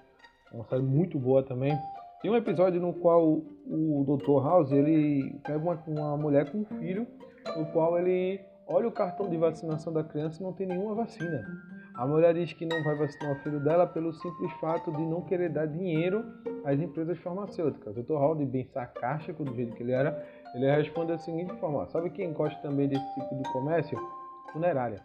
É 0.51 0.55
uma 0.55 0.65
série 0.65 0.81
muito 0.81 1.19
boa 1.19 1.43
também. 1.43 1.77
Tem 2.21 2.29
um 2.29 2.35
episódio 2.35 2.81
no 2.81 2.93
qual 2.93 3.41
o 3.67 4.17
Dr. 4.17 4.43
House 4.43 4.71
ele 4.71 5.39
pega 5.43 5.59
uma, 5.59 5.81
uma 5.87 6.17
mulher 6.17 6.51
com 6.51 6.59
um 6.59 6.65
filho, 6.65 7.07
no 7.55 7.65
qual 7.67 7.97
ele 7.97 8.41
olha 8.69 8.87
o 8.87 8.91
cartão 8.91 9.29
de 9.29 9.37
vacinação 9.37 9.91
da 9.91 10.03
criança 10.03 10.43
não 10.43 10.53
tem 10.53 10.67
nenhuma 10.67 10.95
vacina. 10.95 11.43
A 11.95 12.07
mulher 12.07 12.33
diz 12.33 12.53
que 12.53 12.65
não 12.65 12.81
vai 12.81 12.95
vacinar 12.95 13.33
o 13.33 13.39
filho 13.43 13.59
dela 13.59 13.85
pelo 13.85 14.13
simples 14.13 14.51
fato 14.61 14.89
de 14.91 15.05
não 15.05 15.21
querer 15.21 15.49
dar 15.49 15.65
dinheiro 15.65 16.23
às 16.63 16.79
empresas 16.79 17.17
farmacêuticas. 17.19 17.97
O 17.97 18.01
Dr. 18.01 18.13
Hall, 18.13 18.35
bem 18.35 18.65
sarcástico 18.67 19.43
do 19.43 19.53
jeito 19.53 19.75
que 19.75 19.83
ele 19.83 19.91
era, 19.91 20.25
ele 20.55 20.71
responde 20.71 21.11
da 21.11 21.17
seguinte 21.17 21.53
forma: 21.55 21.85
Sabe 21.87 22.09
quem 22.11 22.31
gosta 22.31 22.57
também 22.61 22.87
desse 22.87 23.13
tipo 23.15 23.35
de 23.35 23.51
comércio? 23.51 23.99
Funerária. 24.53 25.03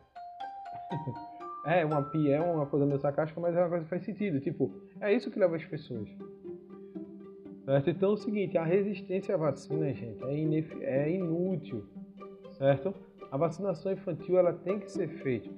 é 1.66 1.84
uma 1.84 2.10
é 2.28 2.40
uma 2.40 2.66
coisa 2.66 2.86
meio 2.86 3.00
sarcástica, 3.00 3.40
mas 3.40 3.56
é 3.56 3.60
uma 3.60 3.68
coisa 3.70 3.84
que 3.84 3.90
faz 3.90 4.04
sentido. 4.04 4.40
Tipo, 4.40 4.70
é 5.00 5.12
isso 5.12 5.30
que 5.30 5.38
leva 5.38 5.56
as 5.56 5.64
pessoas. 5.64 6.08
Certo? 7.64 7.90
Então 7.90 8.10
é 8.10 8.12
o 8.12 8.16
seguinte, 8.16 8.58
a 8.58 8.62
resistência 8.62 9.34
à 9.34 9.38
vacina, 9.38 9.92
gente, 9.92 10.22
é, 10.24 11.08
é 11.08 11.10
inútil, 11.10 11.84
certo? 12.52 12.94
A 13.30 13.36
vacinação 13.36 13.92
infantil 13.92 14.38
ela 14.38 14.52
tem 14.52 14.78
que 14.78 14.90
ser 14.90 15.08
feita, 15.08 15.50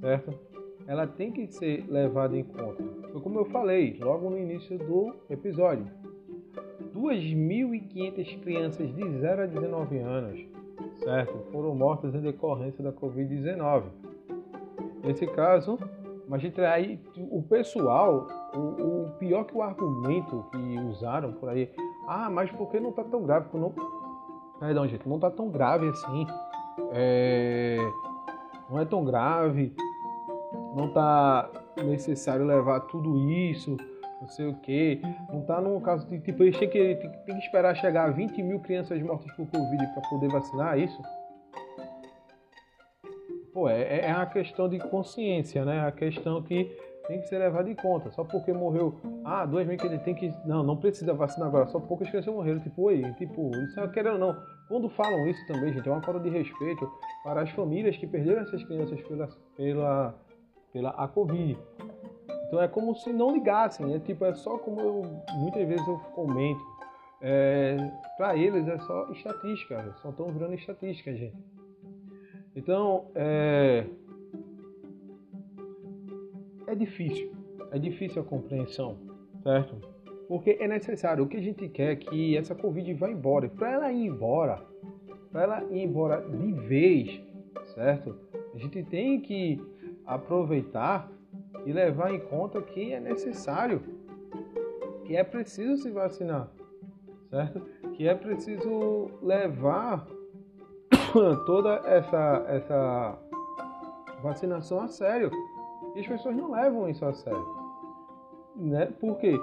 certo? 0.00 0.48
ela 0.88 1.06
tem 1.06 1.30
que 1.30 1.46
ser 1.46 1.84
levada 1.86 2.34
em 2.34 2.42
conta. 2.42 2.82
Foi 3.12 3.20
como 3.20 3.38
eu 3.38 3.44
falei 3.44 3.98
logo 4.00 4.30
no 4.30 4.38
início 4.38 4.78
do 4.78 5.14
episódio. 5.28 5.86
2.500 6.94 8.40
crianças 8.40 8.94
de 8.94 9.18
0 9.18 9.42
a 9.42 9.46
19 9.46 9.98
anos, 9.98 10.40
certo, 10.96 11.38
foram 11.52 11.74
mortas 11.74 12.14
em 12.14 12.22
decorrência 12.22 12.82
da 12.82 12.90
Covid-19. 12.90 13.82
Nesse 15.04 15.26
caso, 15.26 15.78
mas 16.26 16.42
aí 16.58 16.98
o 17.30 17.42
pessoal, 17.42 18.26
o, 18.54 19.04
o, 19.04 19.10
pior 19.18 19.44
que 19.44 19.54
o 19.54 19.62
argumento 19.62 20.46
que 20.50 20.80
usaram 20.88 21.34
por 21.34 21.50
aí, 21.50 21.70
ah, 22.08 22.30
mas 22.30 22.50
por 22.50 22.70
que 22.70 22.80
não 22.80 22.90
está 22.90 23.04
tão 23.04 23.22
grave? 23.24 23.46
Não, 23.52 23.74
perdão, 24.58 24.88
gente, 24.88 25.06
não 25.06 25.16
está 25.16 25.30
tão 25.30 25.50
grave 25.50 25.86
assim. 25.88 26.26
É, 26.92 27.76
não 28.70 28.80
é 28.80 28.84
tão 28.84 29.04
grave 29.04 29.74
não 30.74 30.88
tá 30.88 31.50
necessário 31.84 32.46
levar 32.46 32.80
tudo 32.80 33.28
isso, 33.30 33.76
não 34.20 34.28
sei 34.28 34.46
o 34.46 34.54
que. 34.54 35.00
Não 35.32 35.42
tá 35.42 35.60
num 35.60 35.80
caso 35.80 36.08
de 36.08 36.20
tipo, 36.20 36.38
têm 36.38 36.52
que, 36.52 36.68
tem, 36.68 36.96
tem 36.96 37.36
que 37.36 37.44
esperar 37.44 37.74
chegar 37.76 38.04
a 38.04 38.10
20 38.10 38.42
mil 38.42 38.60
crianças 38.60 39.00
mortas 39.02 39.30
por 39.32 39.46
Covid 39.46 39.86
para 39.92 40.08
poder 40.08 40.28
vacinar 40.28 40.78
é 40.78 40.84
isso. 40.84 41.02
Pô, 43.52 43.68
é, 43.68 44.06
é 44.06 44.14
uma 44.14 44.26
questão 44.26 44.68
de 44.68 44.78
consciência, 44.78 45.64
né? 45.64 45.86
A 45.86 45.90
questão 45.90 46.42
que 46.42 46.70
tem 47.08 47.20
que 47.20 47.26
ser 47.26 47.38
levada 47.38 47.68
em 47.68 47.74
conta. 47.74 48.12
Só 48.12 48.22
porque 48.22 48.52
morreu, 48.52 48.94
ah, 49.24 49.44
dois 49.44 49.66
meses 49.66 49.82
que 49.82 49.88
ele 49.88 49.98
tem 49.98 50.14
que. 50.14 50.32
Não, 50.46 50.62
não 50.62 50.76
precisa 50.76 51.12
vacinar 51.12 51.48
agora, 51.48 51.66
só 51.66 51.80
poucas 51.80 52.08
crianças 52.08 52.32
morreram. 52.32 52.60
Tipo, 52.60 52.82
oi, 52.82 53.02
tipo, 53.14 53.50
isso 53.56 53.80
é 53.80 53.88
querendo 53.88 54.12
ou 54.12 54.18
não. 54.18 54.36
Quando 54.68 54.88
falam 54.90 55.26
isso 55.26 55.44
também, 55.46 55.72
gente, 55.72 55.88
é 55.88 55.90
uma 55.90 56.02
falta 56.02 56.20
de 56.20 56.28
respeito 56.28 56.88
para 57.24 57.42
as 57.42 57.50
famílias 57.50 57.96
que 57.96 58.06
perderam 58.06 58.42
essas 58.42 58.62
crianças 58.62 59.00
pela, 59.02 59.28
pela 59.56 60.14
pela 60.72 60.90
a 60.90 61.08
Covid. 61.08 61.58
Então 62.46 62.62
é 62.62 62.68
como 62.68 62.94
se 62.94 63.12
não 63.12 63.32
ligassem, 63.32 63.94
é 63.94 63.98
tipo 63.98 64.24
é 64.24 64.32
só 64.34 64.58
como 64.58 64.80
eu 64.80 65.02
muitas 65.34 65.66
vezes 65.66 65.86
eu 65.86 65.98
comento, 66.14 66.60
é, 67.20 67.76
para 68.16 68.36
eles 68.36 68.66
é 68.68 68.78
só 68.78 69.10
estatística, 69.10 69.94
só 70.00 70.10
estão 70.10 70.32
virando 70.32 70.54
estatística, 70.54 71.14
gente. 71.14 71.36
Então 72.56 73.10
é, 73.14 73.86
é 76.68 76.74
difícil, 76.74 77.32
é 77.70 77.78
difícil 77.78 78.22
a 78.22 78.24
compreensão, 78.24 78.98
certo? 79.42 79.76
Porque 80.28 80.58
é 80.60 80.68
necessário, 80.68 81.24
o 81.24 81.28
que 81.28 81.38
a 81.38 81.42
gente 81.42 81.66
quer 81.68 81.92
é 81.92 81.96
que 81.96 82.36
essa 82.36 82.54
Covid 82.54 82.92
vá 82.94 83.10
embora. 83.10 83.48
Para 83.48 83.72
ela 83.72 83.92
ir 83.92 84.06
embora, 84.06 84.62
para 85.32 85.42
ela 85.42 85.64
ir 85.70 85.82
embora 85.82 86.20
de 86.20 86.52
vez, 86.52 87.22
certo? 87.74 88.14
A 88.54 88.58
gente 88.58 88.82
tem 88.82 89.20
que 89.20 89.58
aproveitar 90.04 91.10
e 91.64 91.72
levar 91.72 92.12
em 92.12 92.20
conta 92.20 92.60
que 92.60 92.92
é 92.92 93.00
necessário, 93.00 93.82
que 95.04 95.16
é 95.16 95.24
preciso 95.24 95.82
se 95.82 95.90
vacinar, 95.90 96.50
certo? 97.30 97.60
Que 97.94 98.06
é 98.06 98.14
preciso 98.14 99.10
levar 99.22 100.06
toda 101.46 101.82
essa, 101.86 102.44
essa 102.48 103.18
vacinação 104.22 104.80
a 104.80 104.88
sério. 104.88 105.30
E 105.94 106.00
as 106.00 106.06
pessoas 106.06 106.36
não 106.36 106.50
levam 106.50 106.88
isso 106.88 107.04
a 107.04 107.12
sério. 107.12 107.46
Né? 108.56 108.86
Por 109.00 109.16
quê? 109.18 109.34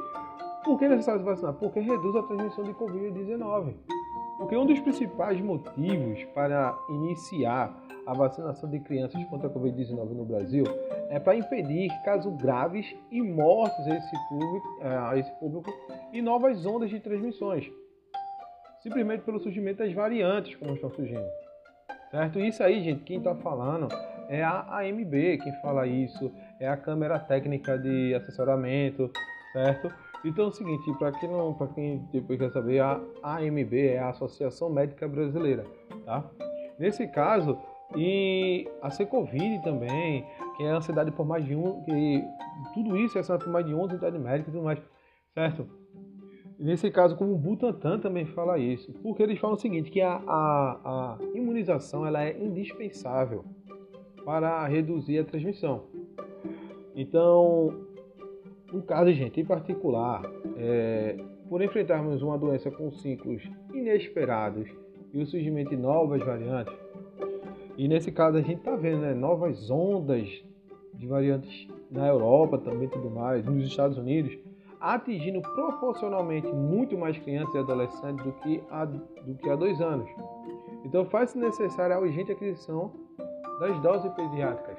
Por 0.63 0.79
que 0.79 0.85
é 0.85 0.89
necessário 0.89 1.21
se 1.21 1.25
vacinar? 1.25 1.53
Porque 1.53 1.79
reduz 1.79 2.15
a 2.15 2.23
transmissão 2.23 2.63
de 2.63 2.73
Covid-19. 2.73 3.75
Porque 4.37 4.57
um 4.57 4.65
dos 4.65 4.79
principais 4.79 5.39
motivos 5.39 6.23
para 6.33 6.77
iniciar 6.89 7.73
a 8.05 8.13
vacinação 8.13 8.69
de 8.69 8.79
crianças 8.79 9.23
contra 9.25 9.47
a 9.47 9.51
Covid-19 9.51 10.09
no 10.09 10.25
Brasil 10.25 10.63
é 11.09 11.19
para 11.19 11.35
impedir 11.35 11.89
casos 12.03 12.35
graves 12.35 12.95
e 13.09 13.21
mortes 13.21 13.87
a 13.87 13.95
esse, 13.95 14.27
público, 14.27 14.79
é, 14.81 14.97
a 14.97 15.17
esse 15.17 15.31
público 15.39 15.73
e 16.11 16.21
novas 16.21 16.65
ondas 16.65 16.89
de 16.89 16.99
transmissões, 16.99 17.71
simplesmente 18.81 19.23
pelo 19.23 19.39
surgimento 19.39 19.79
das 19.79 19.93
variantes 19.93 20.55
como 20.55 20.73
estão 20.73 20.89
surgindo. 20.89 21.27
Certo? 22.11 22.39
Isso 22.39 22.61
aí, 22.63 22.81
gente, 22.81 23.03
quem 23.03 23.17
está 23.17 23.35
falando 23.35 23.87
é 24.29 24.43
a 24.43 24.79
AMB, 24.79 25.37
quem 25.37 25.53
fala 25.61 25.87
isso, 25.87 26.31
é 26.59 26.67
a 26.67 26.77
Câmara 26.77 27.19
Técnica 27.19 27.77
de 27.77 28.13
Assessoramento, 28.13 29.11
certo? 29.53 29.91
Então 30.23 30.45
é 30.45 30.47
o 30.47 30.51
seguinte, 30.51 30.91
para 30.97 31.11
quem 31.11 31.29
não, 31.29 31.53
para 31.53 31.67
quem 31.67 32.07
depois 32.11 32.39
quer 32.39 32.51
saber, 32.51 32.79
a 32.81 32.99
AMB 33.23 33.73
é 33.73 33.99
a 33.99 34.09
Associação 34.09 34.69
Médica 34.69 35.07
Brasileira, 35.07 35.63
tá? 36.05 36.23
Nesse 36.79 37.07
caso, 37.07 37.57
e 37.95 38.67
a 38.81 38.89
Secovide 38.89 39.61
também, 39.63 40.25
que 40.57 40.63
é 40.63 40.69
ansiedade 40.69 41.11
por 41.11 41.25
mais 41.25 41.45
de 41.45 41.55
um, 41.55 41.83
que 41.83 42.23
tudo 42.73 42.97
isso 42.97 43.17
é 43.17 43.21
ansiedade 43.21 43.43
por 43.43 43.53
mais 43.53 43.65
de 43.65 43.73
11 43.73 43.93
entidades 43.93 44.19
médicas 44.19 44.47
e 44.47 44.51
tudo 44.51 44.63
mais, 44.63 44.79
certo? 45.33 45.67
Nesse 46.57 46.89
caso, 46.89 47.17
como 47.17 47.33
o 47.33 47.37
Butantan 47.37 47.99
também 47.99 48.25
fala 48.25 48.57
isso, 48.57 48.93
porque 49.03 49.21
eles 49.21 49.39
falam 49.39 49.55
o 49.55 49.59
seguinte, 49.59 49.91
que 49.91 50.01
a, 50.01 50.21
a, 50.25 51.15
a 51.15 51.17
imunização 51.33 52.05
ela 52.05 52.23
é 52.23 52.37
indispensável 52.41 53.43
para 54.25 54.65
reduzir 54.67 55.19
a 55.19 55.23
transmissão. 55.23 55.83
Então, 56.95 57.85
no 58.73 58.81
caso, 58.81 59.11
gente, 59.13 59.39
em 59.39 59.45
particular, 59.45 60.23
é, 60.57 61.15
por 61.47 61.61
enfrentarmos 61.61 62.21
uma 62.21 62.37
doença 62.37 62.71
com 62.71 62.91
ciclos 62.91 63.43
inesperados 63.73 64.67
e 65.13 65.21
o 65.21 65.25
surgimento 65.27 65.69
de 65.69 65.77
novas 65.77 66.21
variantes, 66.25 66.73
e 67.77 67.87
nesse 67.87 68.11
caso 68.11 68.37
a 68.37 68.41
gente 68.41 68.59
está 68.59 68.75
vendo 68.75 69.01
né, 69.01 69.13
novas 69.13 69.69
ondas 69.69 70.27
de 70.93 71.07
variantes 71.07 71.67
na 71.91 72.07
Europa 72.07 72.57
também 72.57 72.87
tudo 72.87 73.09
mais, 73.09 73.45
nos 73.45 73.65
Estados 73.65 73.97
Unidos, 73.97 74.37
atingindo 74.79 75.41
proporcionalmente 75.41 76.47
muito 76.47 76.97
mais 76.97 77.17
crianças 77.17 77.53
e 77.55 77.57
adolescentes 77.57 78.23
do 78.23 78.31
que 78.33 78.63
há, 78.69 78.85
do 78.85 79.35
que 79.35 79.49
há 79.49 79.55
dois 79.55 79.81
anos. 79.81 80.09
Então 80.85 81.05
faz-se 81.05 81.37
necessária 81.37 81.95
a 81.95 81.99
urgente 81.99 82.31
aquisição 82.31 82.91
das 83.59 83.79
doses 83.81 84.11
pediátricas, 84.13 84.77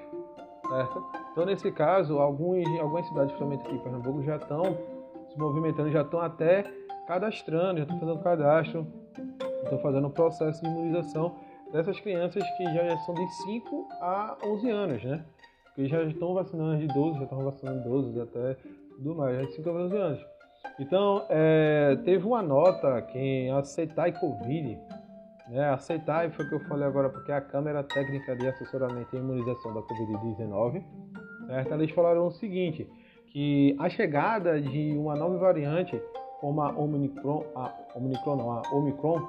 certo? 0.69 1.07
Então 1.33 1.45
nesse 1.45 1.71
caso, 1.73 2.19
alguns, 2.19 2.67
algumas 2.81 3.07
cidades, 3.07 3.33
principalmente 3.33 3.67
aqui 3.67 3.77
em 3.77 3.79
Pernambuco, 3.79 4.23
já 4.23 4.37
estão 4.37 4.63
se 5.29 5.39
movimentando, 5.39 5.91
já 5.91 6.03
estão 6.03 6.21
até 6.21 6.65
cadastrando, 7.07 7.79
já 7.79 7.85
estão 7.85 7.99
fazendo 8.01 8.23
cadastro, 8.23 8.87
estão 9.63 9.79
fazendo 9.79 10.07
o 10.07 10.11
processo 10.11 10.63
de 10.63 10.69
imunização 10.69 11.37
dessas 11.73 11.99
crianças 12.01 12.43
que 12.57 12.65
já 12.65 12.97
são 12.99 13.15
de 13.15 13.29
5 13.45 13.89
a 14.01 14.37
11 14.45 14.71
anos, 14.71 15.05
né? 15.05 15.25
Que 15.75 15.87
já 15.87 16.03
estão 16.05 16.35
vacinando 16.35 16.79
de 16.79 16.87
12, 16.87 17.19
já 17.19 17.25
estão 17.25 17.45
vacinando 17.45 17.89
12 17.89 18.21
até 18.21 18.57
do 18.99 19.15
mais, 19.15 19.47
de 19.47 19.53
5 19.55 19.69
a 19.69 19.73
11 19.73 19.97
anos. 19.97 20.27
Então, 20.79 21.25
é, 21.29 21.97
teve 22.05 22.27
uma 22.27 22.43
nota 22.43 23.01
que 23.03 23.49
Aceitar 23.51 24.13
Covid, 24.19 24.79
né? 25.49 25.71
Aceitar 25.71 26.31
foi 26.31 26.45
o 26.45 26.49
que 26.49 26.55
eu 26.55 26.61
falei 26.61 26.87
agora, 26.87 27.09
porque 27.09 27.31
é 27.31 27.37
a 27.37 27.41
Câmara 27.41 27.83
Técnica 27.83 28.37
de 28.37 28.47
Assessoramento 28.47 29.15
e 29.15 29.19
Imunização 29.19 29.73
da 29.75 29.81
Covid-19, 29.83 30.83
certo? 31.47 31.75
Eles 31.75 31.91
falaram 31.91 32.27
o 32.27 32.31
seguinte, 32.33 32.89
que 33.29 33.77
a 33.79 33.89
chegada 33.89 34.61
de 34.61 34.97
uma 34.97 35.15
nova 35.15 35.39
variante, 35.39 36.01
como 36.41 36.61
a 36.63 36.71
Omicron, 36.71 37.45
a 37.55 37.73
Omicron 37.95 38.37
não, 38.37 38.51
a 38.53 38.63
Omicron, 38.73 39.21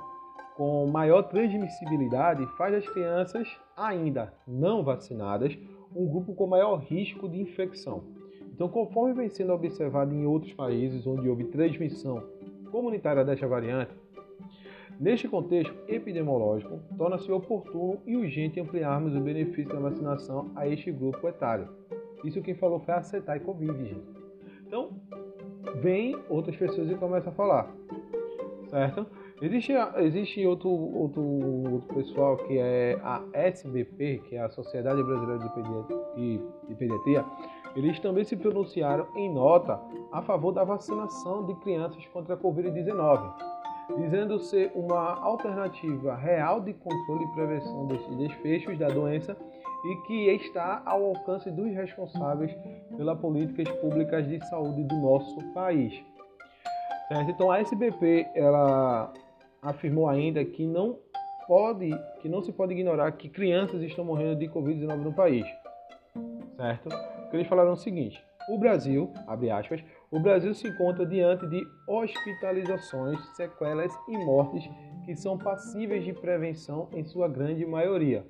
com 0.56 0.88
maior 0.88 1.22
transmissibilidade 1.24 2.46
faz 2.58 2.74
as 2.74 2.90
crianças 2.90 3.48
ainda 3.76 4.34
não 4.48 4.84
vacinadas 4.84 5.56
um 5.96 6.08
grupo 6.08 6.34
com 6.34 6.48
maior 6.48 6.78
risco 6.78 7.30
de 7.30 7.40
infecção. 7.40 8.04
Então, 8.54 8.68
conforme 8.68 9.14
vem 9.14 9.30
sendo 9.30 9.54
observado 9.54 10.14
em 10.14 10.26
outros 10.26 10.52
países 10.54 11.06
onde 11.06 11.30
houve 11.30 11.44
transmissão 11.46 12.24
comunitária 12.72 13.24
desta 13.24 13.48
variante, 13.48 13.92
neste 15.00 15.28
contexto 15.28 15.74
epidemiológico, 15.88 16.80
torna-se 16.98 17.32
oportuno 17.32 18.00
e 18.06 18.16
urgente 18.16 18.60
ampliarmos 18.60 19.16
o 19.16 19.20
benefício 19.20 19.74
da 19.74 19.80
vacinação 19.80 20.52
a 20.56 20.68
este 20.68 20.92
grupo 20.92 21.28
etário. 21.28 21.70
Isso 22.24 22.42
quem 22.42 22.56
falou 22.56 22.80
foi 22.80 22.94
a 22.94 23.02
CETAI 23.02 23.40
Covid, 23.42 23.86
gente. 23.86 24.08
Então, 24.66 24.90
vem 25.76 26.16
outras 26.30 26.56
pessoas 26.56 26.90
e 26.90 26.96
começam 26.96 27.32
a 27.32 27.36
falar, 27.36 27.74
certo? 28.68 29.06
Existe, 29.40 29.72
existe 29.98 30.46
outro, 30.48 30.70
outro, 30.70 31.22
outro 31.22 31.96
pessoal 31.96 32.38
que 32.38 32.58
é 32.58 33.00
a 33.04 33.24
SBP, 33.34 34.24
que 34.28 34.36
é 34.36 34.42
a 34.42 34.50
Sociedade 34.50 35.04
Brasileira 35.04 35.44
de 35.44 35.50
Pediatria, 35.54 36.42
de 36.68 36.76
Pediatria, 36.76 37.26
eles 37.76 38.00
também 38.00 38.24
se 38.24 38.36
pronunciaram 38.36 39.06
em 39.16 39.32
nota 39.32 39.80
a 40.12 40.24
favor 40.24 40.52
da 40.52 40.64
vacinação 40.64 41.46
de 41.46 41.54
crianças 41.56 42.04
contra 42.08 42.34
a 42.34 42.38
Covid-19, 42.38 43.57
dizendo 43.96 44.40
ser 44.40 44.72
uma 44.76 45.16
alternativa 45.22 46.16
real 46.16 46.60
de 46.60 46.74
controle 46.74 47.24
e 47.24 47.34
prevenção 47.34 47.88
desses 47.88 48.16
desfechos 48.18 48.78
da 48.78 48.88
doença 48.90 49.38
e 49.86 49.96
que 50.08 50.30
está 50.32 50.82
ao 50.86 51.06
alcance 51.06 51.50
dos 51.52 51.74
responsáveis 51.74 52.56
pelas 52.96 53.20
políticas 53.20 53.70
públicas 53.80 54.28
de 54.28 54.46
saúde 54.48 54.84
do 54.84 54.96
nosso 54.96 55.40
país. 55.54 55.94
Certo? 57.08 57.32
Então 57.32 57.52
a 57.52 57.60
SBP 57.60 58.28
ela 58.36 59.14
afirmou 59.62 60.10
ainda 60.10 60.44
que 60.44 60.66
não 60.66 61.00
pode, 61.48 61.90
que 62.22 62.28
não 62.28 62.42
se 62.42 62.52
pode 62.52 62.74
ignorar 62.74 63.12
que 63.14 63.30
crianças 63.30 63.82
estão 63.82 64.04
morrendo 64.04 64.36
de 64.38 64.48
Covid-19 64.50 64.98
no 64.98 65.14
país, 65.14 65.48
certo? 66.58 66.90
Porque 67.22 67.38
eles 67.38 67.48
falaram 67.48 67.74
o 67.74 67.78
seguinte: 67.78 68.22
o 68.50 68.58
Brasil, 68.58 69.12
abre 69.26 69.50
aspas, 69.50 69.82
o 70.10 70.20
Brasil 70.20 70.54
se 70.54 70.68
encontra 70.68 71.06
diante 71.06 71.46
de 71.48 71.68
hospitalizações, 71.88 73.20
sequelas 73.36 73.94
e 74.08 74.18
mortes 74.18 74.70
que 75.06 75.16
são 75.16 75.38
passíveis 75.38 76.04
de 76.06 76.14
prevenção 76.14 76.90
em 76.94 77.04
sua 77.04 77.28
grande 77.28 77.66
maioria. 77.66 78.26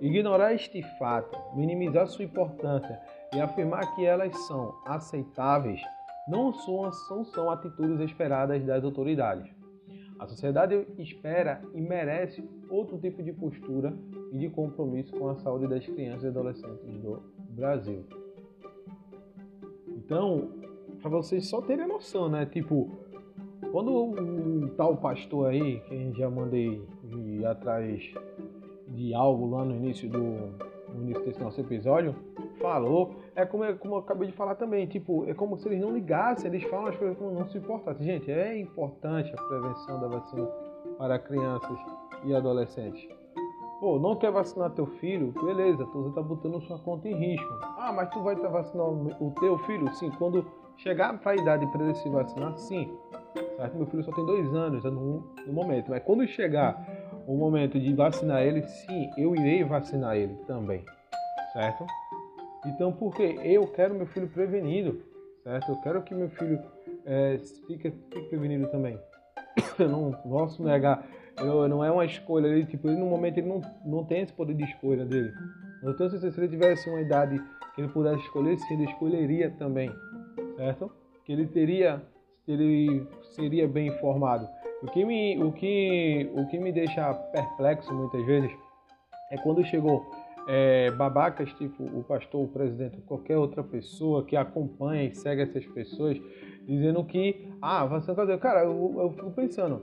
Ignorar 0.00 0.54
este 0.54 0.82
fato, 0.98 1.38
minimizar 1.54 2.06
sua 2.06 2.24
importância 2.24 3.00
e 3.34 3.40
afirmar 3.40 3.94
que 3.94 4.04
elas 4.04 4.36
são 4.46 4.74
aceitáveis 4.86 5.80
não 6.28 6.52
são, 6.52 7.24
são, 7.24 7.50
atitudes 7.50 7.98
esperadas 8.00 8.64
das 8.64 8.84
autoridades. 8.84 9.50
A 10.18 10.26
sociedade 10.26 10.86
espera 10.98 11.62
e 11.74 11.80
merece 11.80 12.46
outro 12.68 12.98
tipo 12.98 13.22
de 13.22 13.32
postura 13.32 13.92
e 14.30 14.38
de 14.38 14.48
compromisso 14.50 15.12
com 15.12 15.28
a 15.28 15.36
saúde 15.36 15.66
das 15.66 15.84
crianças 15.84 16.24
e 16.24 16.28
adolescentes 16.28 16.98
do 16.98 17.22
Brasil. 17.50 18.04
Então, 19.88 20.59
para 21.00 21.10
vocês 21.10 21.46
só 21.46 21.60
terem 21.60 21.86
noção, 21.86 22.28
né? 22.28 22.46
Tipo, 22.46 22.90
quando 23.72 23.92
um 23.92 24.68
tal 24.76 24.96
pastor 24.96 25.50
aí, 25.50 25.80
que 25.80 26.12
já 26.12 26.30
mandei 26.30 26.82
ir 27.12 27.46
atrás 27.46 28.02
de 28.88 29.14
algo 29.14 29.50
lá 29.50 29.64
no 29.64 29.74
início 29.74 30.08
do 30.08 30.70
no 30.94 31.02
início 31.04 31.24
desse 31.24 31.40
nosso 31.40 31.60
episódio, 31.60 32.14
falou, 32.60 33.14
é 33.34 33.46
como, 33.46 33.64
é 33.64 33.72
como 33.72 33.94
eu 33.94 33.98
acabei 33.98 34.28
de 34.28 34.34
falar 34.34 34.56
também, 34.56 34.86
tipo, 34.86 35.24
é 35.28 35.34
como 35.34 35.56
se 35.56 35.68
eles 35.68 35.80
não 35.80 35.92
ligassem, 35.92 36.50
eles 36.50 36.64
falam 36.64 36.88
as 36.88 36.96
coisas 36.96 37.16
como 37.16 37.30
não 37.30 37.46
se 37.46 37.58
importassem. 37.58 38.04
Gente, 38.04 38.30
é 38.30 38.58
importante 38.58 39.32
a 39.32 39.42
prevenção 39.42 40.00
da 40.00 40.08
vacina 40.08 40.48
para 40.98 41.18
crianças 41.18 41.78
e 42.24 42.34
adolescentes. 42.34 43.08
Pô, 43.80 43.98
não 43.98 44.14
quer 44.16 44.30
vacinar 44.30 44.70
teu 44.72 44.86
filho? 44.86 45.32
Beleza, 45.42 45.86
tu 45.86 46.08
está 46.08 46.20
botando 46.20 46.60
sua 46.60 46.78
conta 46.80 47.08
em 47.08 47.14
risco. 47.14 47.48
Ah, 47.78 47.92
mas 47.94 48.10
tu 48.10 48.22
vai 48.22 48.34
vacinando 48.36 49.16
o 49.18 49.30
teu 49.40 49.56
filho? 49.60 49.90
Sim, 49.94 50.10
quando 50.18 50.44
chegar 50.82 51.18
para 51.18 51.32
a 51.32 51.36
idade 51.36 51.66
para 51.66 51.94
se 51.94 52.08
vacinar, 52.08 52.56
sim. 52.56 52.90
Certo? 53.56 53.76
Meu 53.76 53.86
filho 53.86 54.02
só 54.02 54.12
tem 54.12 54.24
dois 54.24 54.52
anos 54.54 54.82
no, 54.84 55.34
no 55.46 55.52
momento, 55.52 55.90
mas 55.90 56.02
quando 56.02 56.26
chegar 56.26 56.84
o 57.26 57.36
momento 57.36 57.78
de 57.78 57.94
vacinar 57.94 58.42
ele, 58.42 58.62
sim, 58.62 59.10
eu 59.16 59.34
irei 59.36 59.62
vacinar 59.62 60.16
ele 60.16 60.34
também, 60.46 60.84
certo? 61.52 61.86
Então, 62.66 62.92
porque 62.92 63.22
eu 63.44 63.66
quero 63.68 63.94
meu 63.94 64.06
filho 64.06 64.28
prevenido, 64.28 65.02
certo? 65.44 65.70
Eu 65.70 65.76
quero 65.76 66.02
que 66.02 66.14
meu 66.14 66.28
filho 66.30 66.60
é, 67.04 67.38
fique, 67.66 67.90
fique 67.90 68.28
prevenido 68.28 68.66
também. 68.68 68.98
Eu 69.78 69.88
não 69.88 70.12
posso 70.12 70.62
negar, 70.62 71.06
eu, 71.38 71.66
não 71.66 71.82
é 71.82 71.90
uma 71.90 72.04
escolha, 72.04 72.46
ele, 72.46 72.66
tipo, 72.66 72.86
ele 72.86 72.98
no 72.98 73.06
momento 73.06 73.38
ele 73.38 73.48
não, 73.48 73.60
não 73.84 74.04
tem 74.04 74.20
esse 74.20 74.32
poder 74.32 74.54
de 74.54 74.64
escolha 74.64 75.06
dele. 75.06 75.32
Eu 75.82 75.96
tenho 75.96 76.10
certeza 76.10 76.34
se 76.34 76.40
ele 76.40 76.48
tivesse 76.48 76.88
uma 76.90 77.00
idade 77.00 77.42
que 77.74 77.80
ele 77.80 77.88
pudesse 77.88 78.22
escolher, 78.24 78.58
se 78.58 78.74
ele 78.74 78.84
escolheria 78.84 79.50
também, 79.58 79.90
certo? 80.60 80.90
Que 81.24 81.32
ele 81.32 81.46
teria, 81.46 82.02
ele 82.46 83.06
seria 83.34 83.66
bem 83.66 83.88
informado. 83.88 84.46
O 84.82 84.86
que 84.86 85.04
me, 85.04 85.42
o 85.42 85.52
que, 85.52 86.30
o 86.34 86.46
que 86.48 86.58
me 86.58 86.70
deixa 86.70 87.14
perplexo 87.14 87.92
muitas 87.94 88.24
vezes 88.26 88.50
é 89.32 89.38
quando 89.38 89.64
chegou 89.64 90.10
é, 90.46 90.90
babacas, 90.90 91.50
tipo 91.54 91.82
o 91.84 92.04
pastor, 92.04 92.44
o 92.44 92.48
presidente, 92.48 93.00
qualquer 93.06 93.38
outra 93.38 93.62
pessoa 93.62 94.24
que 94.24 94.36
acompanha 94.36 95.04
e 95.04 95.14
segue 95.14 95.42
essas 95.42 95.64
pessoas, 95.66 96.20
dizendo 96.66 97.02
que, 97.04 97.48
ah, 97.62 97.86
vacina 97.86 98.14
caseira. 98.14 98.40
Cara, 98.40 98.64
eu, 98.64 98.96
eu 98.98 99.10
fico 99.12 99.30
pensando. 99.30 99.82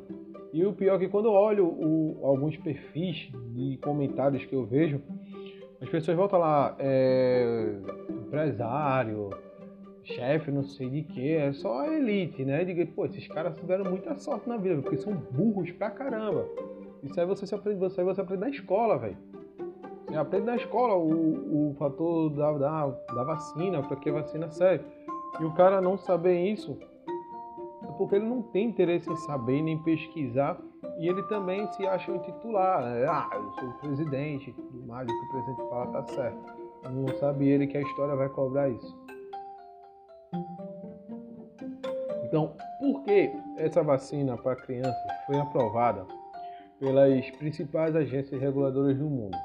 E 0.53 0.63
o 0.63 0.73
pior 0.73 0.95
é 0.95 0.99
que 0.99 1.07
quando 1.07 1.25
eu 1.25 1.33
olho 1.33 1.65
o, 1.65 2.19
alguns 2.23 2.55
perfis 2.57 3.31
de 3.53 3.77
comentários 3.77 4.45
que 4.45 4.55
eu 4.55 4.65
vejo, 4.65 5.01
as 5.81 5.89
pessoas 5.89 6.17
voltam 6.17 6.39
lá, 6.39 6.75
é, 6.79 7.75
empresário, 8.09 9.29
chefe, 10.07 10.51
não 10.51 10.63
sei 10.63 10.89
de 10.89 11.03
que, 11.03 11.35
é 11.35 11.51
só 11.53 11.81
a 11.81 11.87
elite, 11.87 12.43
né? 12.45 12.63
Diga, 12.63 12.85
pô, 12.87 13.05
esses 13.05 13.27
caras 13.27 13.57
tiveram 13.57 13.85
muita 13.89 14.17
sorte 14.17 14.47
na 14.47 14.57
vida, 14.57 14.81
porque 14.81 14.97
são 14.97 15.13
burros 15.13 15.71
pra 15.71 15.89
caramba. 15.89 16.47
Isso 17.03 17.19
aí 17.19 17.25
você 17.25 17.45
se 17.45 17.53
aprende, 17.53 17.79
você, 17.79 18.03
você 18.03 18.21
aprende 18.21 18.41
na 18.41 18.49
escola, 18.49 18.97
velho. 18.97 19.17
Você 20.07 20.15
aprende 20.15 20.45
na 20.45 20.55
escola 20.55 20.95
o, 20.95 21.69
o 21.69 21.75
fator 21.77 22.29
da, 22.31 22.51
da, 22.53 22.87
da 22.87 23.23
vacina, 23.23 23.81
para 23.81 23.97
que 23.97 24.11
vacina 24.11 24.49
serve. 24.49 24.85
E 25.39 25.43
o 25.43 25.53
cara 25.53 25.81
não 25.81 25.97
saber 25.97 26.39
isso, 26.45 26.77
porque 27.97 28.15
ele 28.15 28.25
não 28.25 28.41
tem 28.41 28.67
interesse 28.67 29.09
em 29.11 29.15
saber 29.17 29.61
nem 29.61 29.77
pesquisar 29.83 30.59
e 30.99 31.07
ele 31.07 31.21
também 31.23 31.67
se 31.73 31.85
acha 31.85 32.11
um 32.11 32.19
titular. 32.19 32.81
Né? 32.83 33.05
Ah, 33.07 33.29
eu 33.33 33.51
sou 33.53 33.69
o 33.69 33.73
presidente, 33.73 34.51
tudo 34.53 34.87
mais, 34.87 35.07
o 35.07 35.11
que 35.11 35.25
o 35.25 35.29
presidente 35.29 35.69
fala 35.69 35.87
tá 35.87 36.07
certo. 36.13 36.57
Não 36.89 37.07
sabe 37.19 37.47
ele 37.47 37.67
que 37.67 37.77
a 37.77 37.81
história 37.81 38.15
vai 38.15 38.29
cobrar 38.29 38.69
isso. 38.69 39.06
Então, 42.25 42.55
por 42.79 43.03
que 43.03 43.31
essa 43.57 43.81
vacina 43.81 44.37
para 44.37 44.55
crianças 44.55 44.95
foi 45.25 45.39
aprovada 45.39 46.05
pelas 46.79 47.29
principais 47.31 47.95
agências 47.95 48.39
reguladoras 48.39 48.97
do 48.97 49.09
mundo? 49.09 49.37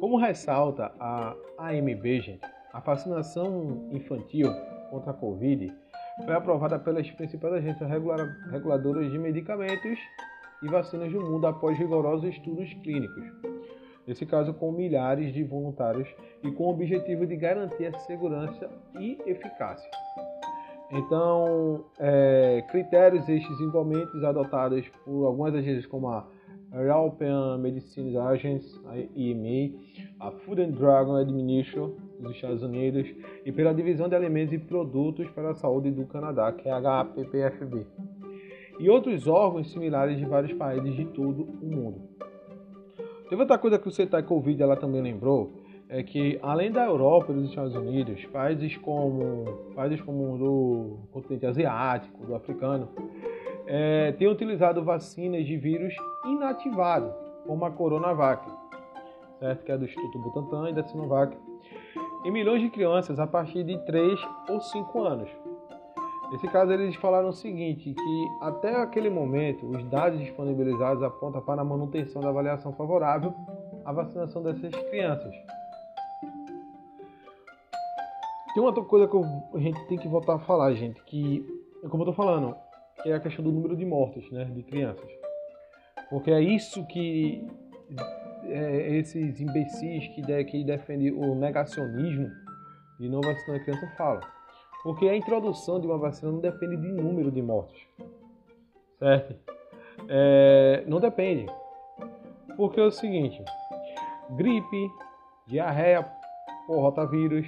Como 0.00 0.18
ressalta 0.18 0.92
a 0.98 1.34
AMB, 1.58 2.20
gente, 2.20 2.40
a 2.72 2.80
vacinação 2.80 3.88
infantil 3.92 4.48
contra 4.90 5.12
a 5.12 5.14
Covid 5.14 5.72
foi 6.24 6.34
aprovada 6.34 6.78
pelas 6.78 7.10
principais 7.12 7.54
agências 7.54 7.88
reguladoras 8.50 9.10
de 9.10 9.18
medicamentos 9.18 9.98
e 10.62 10.68
vacinas 10.68 11.12
do 11.12 11.20
mundo 11.20 11.46
após 11.46 11.78
rigorosos 11.78 12.28
estudos 12.28 12.72
clínicos. 12.82 13.51
Nesse 14.06 14.26
caso, 14.26 14.52
com 14.54 14.72
milhares 14.72 15.32
de 15.32 15.44
voluntários 15.44 16.08
e 16.42 16.50
com 16.50 16.64
o 16.64 16.70
objetivo 16.70 17.26
de 17.26 17.36
garantir 17.36 17.86
a 17.86 17.98
segurança 18.00 18.68
e 18.98 19.18
eficácia. 19.26 19.88
Então, 20.90 21.86
é, 21.98 22.62
critérios 22.70 23.26
estes 23.28 23.60
igualmente 23.60 24.24
adotados 24.24 24.86
por 25.04 25.26
algumas 25.26 25.54
agências 25.54 25.86
como 25.86 26.08
a 26.08 26.26
European 26.74 27.58
Medicines 27.58 28.16
Agency, 28.16 28.80
a 28.86 28.98
EMA, 28.98 29.78
a 30.20 30.30
Food 30.30 30.62
and 30.62 30.70
Drug 30.72 31.10
Administration 31.20 31.92
dos 32.18 32.32
Estados 32.32 32.62
Unidos 32.62 33.06
e 33.44 33.52
pela 33.52 33.74
Divisão 33.74 34.08
de 34.08 34.16
Alimentos 34.16 34.52
e 34.52 34.58
Produtos 34.58 35.28
para 35.30 35.50
a 35.50 35.54
Saúde 35.54 35.90
do 35.90 36.06
Canadá, 36.06 36.52
que 36.52 36.68
é 36.68 36.72
a 36.72 37.00
HAPPFB, 37.00 37.86
e 38.78 38.88
outros 38.88 39.26
órgãos 39.26 39.70
similares 39.70 40.18
de 40.18 40.24
vários 40.24 40.52
países 40.54 40.94
de 40.94 41.04
todo 41.06 41.42
o 41.42 41.66
mundo. 41.66 42.02
Teve 43.32 43.40
outra 43.40 43.56
coisa 43.56 43.78
que 43.78 43.88
o 43.88 43.90
CETAI 43.90 44.24
Covid 44.24 44.62
ela 44.62 44.76
também 44.76 45.00
lembrou, 45.00 45.54
é 45.88 46.02
que 46.02 46.38
além 46.42 46.70
da 46.70 46.84
Europa 46.84 47.32
e 47.32 47.34
dos 47.34 47.48
Estados 47.48 47.74
Unidos, 47.74 48.22
países 48.26 48.76
como 48.76 49.70
países 49.74 50.02
como 50.02 50.36
do 50.36 50.98
continente 51.10 51.46
asiático, 51.46 52.26
do 52.26 52.34
africano, 52.34 52.90
é, 53.66 54.12
tem 54.18 54.28
utilizado 54.28 54.84
vacinas 54.84 55.46
de 55.46 55.56
vírus 55.56 55.94
inativado, 56.26 57.10
como 57.46 57.64
a 57.64 57.70
Coronavac, 57.70 58.46
certo? 59.38 59.64
que 59.64 59.72
é 59.72 59.78
do 59.78 59.86
Instituto 59.86 60.18
Butantan 60.18 60.68
e 60.68 60.74
da 60.74 60.82
Sinovac, 60.82 61.34
em 62.26 62.30
milhões 62.30 62.60
de 62.60 62.68
crianças 62.68 63.18
a 63.18 63.26
partir 63.26 63.64
de 63.64 63.78
3 63.86 64.20
ou 64.50 64.60
5 64.60 65.04
anos. 65.04 65.30
Nesse 66.32 66.48
caso, 66.48 66.72
eles 66.72 66.96
falaram 66.96 67.28
o 67.28 67.32
seguinte, 67.34 67.92
que 67.92 68.28
até 68.40 68.74
aquele 68.76 69.10
momento, 69.10 69.66
os 69.66 69.84
dados 69.90 70.18
disponibilizados 70.18 71.02
apontam 71.02 71.42
para 71.42 71.60
a 71.60 71.64
manutenção 71.64 72.22
da 72.22 72.30
avaliação 72.30 72.72
favorável 72.72 73.34
à 73.84 73.92
vacinação 73.92 74.42
dessas 74.42 74.74
crianças. 74.88 75.34
Tem 78.54 78.62
uma 78.62 78.68
outra 78.68 78.82
coisa 78.82 79.06
que 79.06 79.16
a 79.56 79.60
gente 79.60 79.84
tem 79.88 79.98
que 79.98 80.08
voltar 80.08 80.36
a 80.36 80.38
falar, 80.38 80.72
gente, 80.72 81.02
que, 81.04 81.46
como 81.90 82.02
eu 82.02 82.06
tô 82.06 82.12
falando, 82.14 82.56
que 83.02 83.10
é 83.10 83.14
a 83.14 83.20
questão 83.20 83.44
do 83.44 83.52
número 83.52 83.76
de 83.76 83.84
mortes, 83.84 84.30
né, 84.30 84.44
de 84.46 84.62
crianças. 84.62 85.10
Porque 86.08 86.30
é 86.30 86.40
isso 86.40 86.86
que 86.86 87.46
é, 88.46 88.96
esses 88.96 89.38
imbecis 89.38 90.08
que, 90.14 90.22
de, 90.22 90.44
que 90.44 90.64
defendem 90.64 91.12
o 91.12 91.34
negacionismo 91.34 92.30
de 92.98 93.08
não 93.08 93.20
vacinar 93.20 93.60
a 93.60 93.64
criança 93.64 93.86
falam. 93.98 94.41
Porque 94.82 95.08
a 95.08 95.16
introdução 95.16 95.80
de 95.80 95.86
uma 95.86 95.98
vacina 95.98 96.32
não 96.32 96.40
depende 96.40 96.76
de 96.76 96.88
número 96.88 97.30
de 97.30 97.40
mortes. 97.40 97.86
Certo? 98.98 99.34
É, 100.08 100.84
não 100.86 101.00
depende. 101.00 101.46
Porque 102.56 102.80
é 102.80 102.84
o 102.84 102.90
seguinte: 102.90 103.42
gripe, 104.36 104.90
diarreia 105.46 106.06
por 106.66 106.80
rotavírus, 106.80 107.46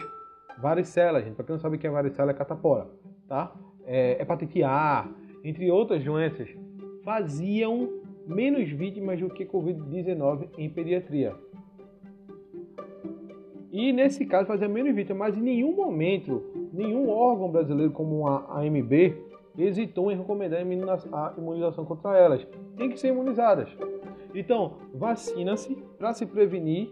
varicela, 0.59 1.23
gente. 1.23 1.35
Para 1.35 1.45
quem 1.45 1.55
não 1.55 1.61
sabe 1.61 1.77
o 1.77 1.79
que 1.79 1.87
é 1.87 1.91
varicela, 1.91 2.31
é 2.31 2.35
catapora, 2.35 2.87
tá? 3.29 3.53
É, 3.87 4.21
hepatite 4.21 4.63
A, 4.63 5.09
entre 5.43 5.71
outras 5.71 6.03
doenças, 6.05 6.49
faziam 7.03 8.03
menos 8.27 8.71
vítimas 8.71 9.21
do 9.21 9.29
que 9.29 9.45
Covid-19 9.45 10.49
em 10.57 10.71
pediatria. 10.71 11.35
E 13.75 13.93
nesse 13.93 14.25
caso 14.25 14.47
fazia 14.47 14.69
menos 14.69 14.95
vítimas, 14.95 15.19
mas 15.19 15.37
em 15.37 15.43
nenhum 15.43 15.75
momento, 15.75 16.45
nenhum 16.73 17.11
órgão 17.11 17.51
brasileiro 17.51 17.91
como 17.91 18.29
a 18.29 18.61
AMB 18.61 19.17
hesitou 19.59 20.13
em 20.13 20.17
recomendar 20.17 20.61
a 20.61 21.35
imunização 21.37 21.85
contra 21.85 22.17
elas. 22.17 22.47
Tem 22.77 22.89
que 22.89 23.01
ser 23.01 23.09
imunizadas. 23.09 23.69
Então, 24.33 24.75
vacina-se 24.95 25.75
para 25.99 26.13
se 26.13 26.25
prevenir 26.25 26.89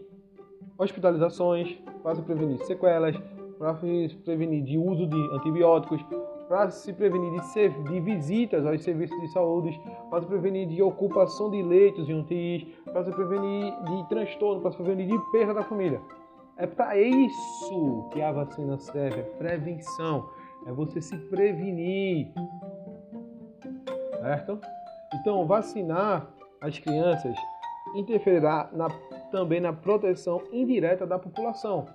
hospitalizações, 0.77 1.73
para 2.03 2.17
se 2.17 2.23
prevenir 2.23 2.59
sequelas, 2.65 3.17
para 3.61 3.77
se 3.77 4.17
prevenir 4.25 4.65
de 4.65 4.77
uso 4.77 5.07
de 5.07 5.37
antibióticos, 5.37 6.05
para 6.49 6.69
se 6.69 6.93
prevenir 6.93 7.31
de, 7.31 7.93
de, 7.93 8.01
visitas 8.01 8.67
aos 8.67 8.83
serviços 8.83 9.21
de 9.21 9.29
saúde, 9.29 9.81
para 10.11 10.21
se 10.21 10.27
prevenir 10.27 10.67
de 10.67 10.83
ocupação 10.83 11.49
de 11.49 11.63
leitos 11.63 12.09
em 12.09 12.19
UTIs, 12.19 12.67
para 12.87 13.05
se 13.05 13.13
prevenir 13.13 13.73
de 13.85 14.09
transtorno, 14.09 14.61
para 14.61 14.73
se 14.73 14.79
prevenir 14.79 15.07
de 15.07 15.31
perda 15.31 15.55
da 15.55 15.63
família. 15.63 16.01
É 16.57 16.67
para 16.67 16.97
isso 16.99 18.09
que 18.13 18.21
a 18.21 18.31
vacina 18.31 18.79
serve, 18.79 19.21
é 19.21 19.23
prevenção, 19.23 20.29
é 20.67 20.73
você 20.73 21.01
se 21.01 21.17
prevenir. 21.17 22.33
Certo? 24.21 24.61
Então, 25.15 25.47
vacinar 25.47 26.29
as 26.61 26.79
crianças 26.79 27.37
interferirá 27.95 28.71
na, 28.73 28.89
também 29.31 29.61
na 29.61 29.73
proteção 29.73 30.43
indireta 30.53 31.07
da 31.07 31.19
população, 31.19 31.87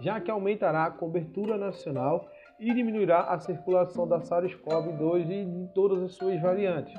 já 0.00 0.20
que 0.20 0.30
aumentará 0.30 0.84
a 0.84 0.90
cobertura 0.90 1.56
nacional 1.56 2.28
e 2.58 2.74
diminuirá 2.74 3.22
a 3.22 3.40
circulação 3.40 4.06
da 4.06 4.20
SARS-CoV-2 4.20 5.30
e 5.30 5.44
de 5.44 5.72
todas 5.72 6.02
as 6.02 6.12
suas 6.14 6.40
variantes. 6.40 6.94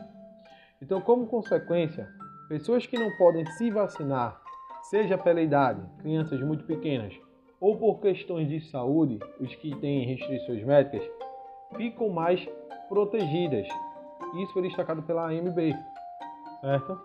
Então, 0.81 0.99
como 0.99 1.27
consequência, 1.27 2.09
pessoas 2.49 2.87
que 2.87 2.97
não 2.97 3.15
podem 3.17 3.45
se 3.45 3.69
vacinar, 3.69 4.40
seja 4.83 5.17
pela 5.17 5.41
idade, 5.41 5.81
crianças 5.99 6.41
muito 6.41 6.63
pequenas, 6.65 7.13
ou 7.59 7.77
por 7.77 7.99
questões 7.99 8.49
de 8.49 8.59
saúde, 8.59 9.19
os 9.39 9.53
que 9.55 9.75
têm 9.77 10.05
restrições 10.05 10.63
médicas, 10.63 11.03
ficam 11.75 12.09
mais 12.09 12.47
protegidas. 12.89 13.67
Isso 14.41 14.53
foi 14.53 14.63
destacado 14.63 15.03
pela 15.03 15.27
AMB, 15.29 15.75
certo? 16.61 16.99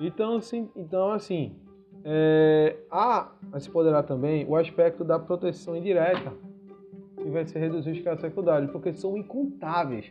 Então, 0.00 0.36
assim, 0.36 0.70
então, 0.76 1.10
assim 1.10 1.56
é, 2.04 2.76
há, 2.90 3.32
se 3.58 3.70
poderá 3.70 4.02
também, 4.02 4.46
o 4.46 4.56
aspecto 4.56 5.04
da 5.04 5.18
proteção 5.18 5.76
indireta, 5.76 6.32
que 7.16 7.28
vai 7.30 7.44
ser 7.44 7.58
reduzir 7.58 7.90
os 7.90 8.00
casos 8.00 8.20
secundários, 8.20 8.70
porque 8.70 8.92
são 8.92 9.16
incontáveis 9.16 10.10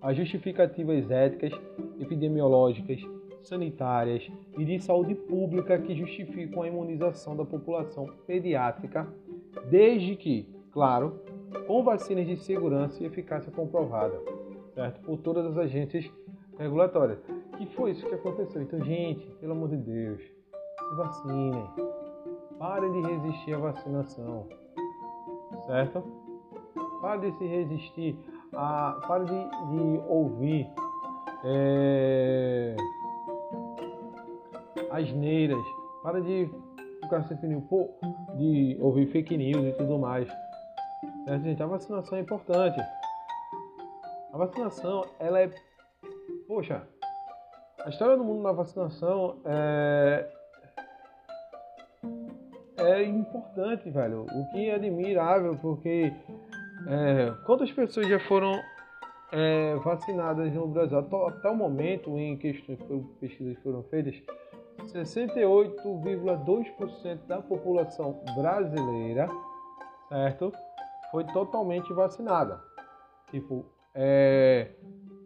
as 0.00 0.16
justificativas 0.16 1.10
éticas, 1.10 1.52
epidemiológicas, 2.00 3.00
sanitárias 3.48 4.30
e 4.58 4.64
de 4.64 4.78
saúde 4.80 5.14
pública 5.14 5.78
que 5.78 5.94
justificam 5.94 6.62
a 6.62 6.68
imunização 6.68 7.36
da 7.36 7.44
população 7.44 8.06
pediátrica, 8.26 9.06
desde 9.70 10.16
que, 10.16 10.48
claro, 10.72 11.20
com 11.66 11.82
vacinas 11.82 12.26
de 12.26 12.36
segurança 12.36 13.02
e 13.02 13.06
eficácia 13.06 13.52
comprovada, 13.52 14.20
certo? 14.74 15.00
Por 15.02 15.18
todas 15.18 15.46
as 15.46 15.56
agências 15.56 16.10
regulatórias. 16.58 17.18
Que 17.56 17.66
foi 17.66 17.92
isso 17.92 18.06
que 18.06 18.14
aconteceu. 18.14 18.62
Então, 18.62 18.82
gente, 18.82 19.24
pelo 19.40 19.52
amor 19.52 19.68
de 19.68 19.76
Deus, 19.76 20.20
se 20.20 20.96
vacinem. 20.96 21.64
Parem 22.58 22.92
de 22.92 23.00
resistir 23.00 23.54
à 23.54 23.58
vacinação, 23.58 24.46
certo? 25.66 26.02
Pare 27.00 27.30
de 27.30 27.36
se 27.36 27.44
resistir, 27.44 28.16
a, 28.52 29.00
pare 29.06 29.24
de, 29.24 29.32
de 29.32 30.00
ouvir 30.08 30.66
é, 31.44 32.76
asneiras, 34.94 35.64
para 36.02 36.20
de 36.20 36.48
ficar 37.02 37.22
se 37.24 37.34
pô, 37.68 37.90
de 38.36 38.76
ouvir 38.80 39.06
fake 39.10 39.36
news 39.36 39.64
e 39.64 39.72
tudo 39.72 39.98
mais. 39.98 40.28
Certo, 41.24 41.42
gente? 41.42 41.62
A 41.62 41.66
vacinação 41.66 42.18
é 42.18 42.20
importante. 42.20 42.80
A 44.32 44.38
vacinação, 44.38 45.04
ela 45.18 45.40
é. 45.40 45.50
Poxa, 46.46 46.82
a 47.84 47.88
história 47.88 48.16
do 48.16 48.24
mundo 48.24 48.42
na 48.42 48.52
vacinação 48.52 49.36
é. 49.44 50.28
É 52.76 53.02
importante, 53.04 53.88
velho. 53.88 54.22
O 54.22 54.50
que 54.50 54.68
é 54.68 54.74
admirável, 54.74 55.56
porque 55.62 56.12
é, 56.88 57.32
quantas 57.46 57.70
pessoas 57.72 58.08
já 58.08 58.18
foram 58.20 58.60
é, 59.32 59.76
vacinadas 59.76 60.52
no 60.52 60.66
Brasil? 60.66 60.98
Até 60.98 61.48
o 61.48 61.54
momento 61.54 62.18
em 62.18 62.36
que 62.36 62.52
pesquisas 63.20 63.56
foram 63.62 63.82
feitas, 63.84 64.20
68,2% 64.92 67.26
da 67.26 67.42
população 67.42 68.22
brasileira, 68.36 69.28
certo, 70.08 70.52
foi 71.10 71.24
totalmente 71.24 71.92
vacinada. 71.92 72.62
Tipo, 73.30 73.66
é, 73.94 74.70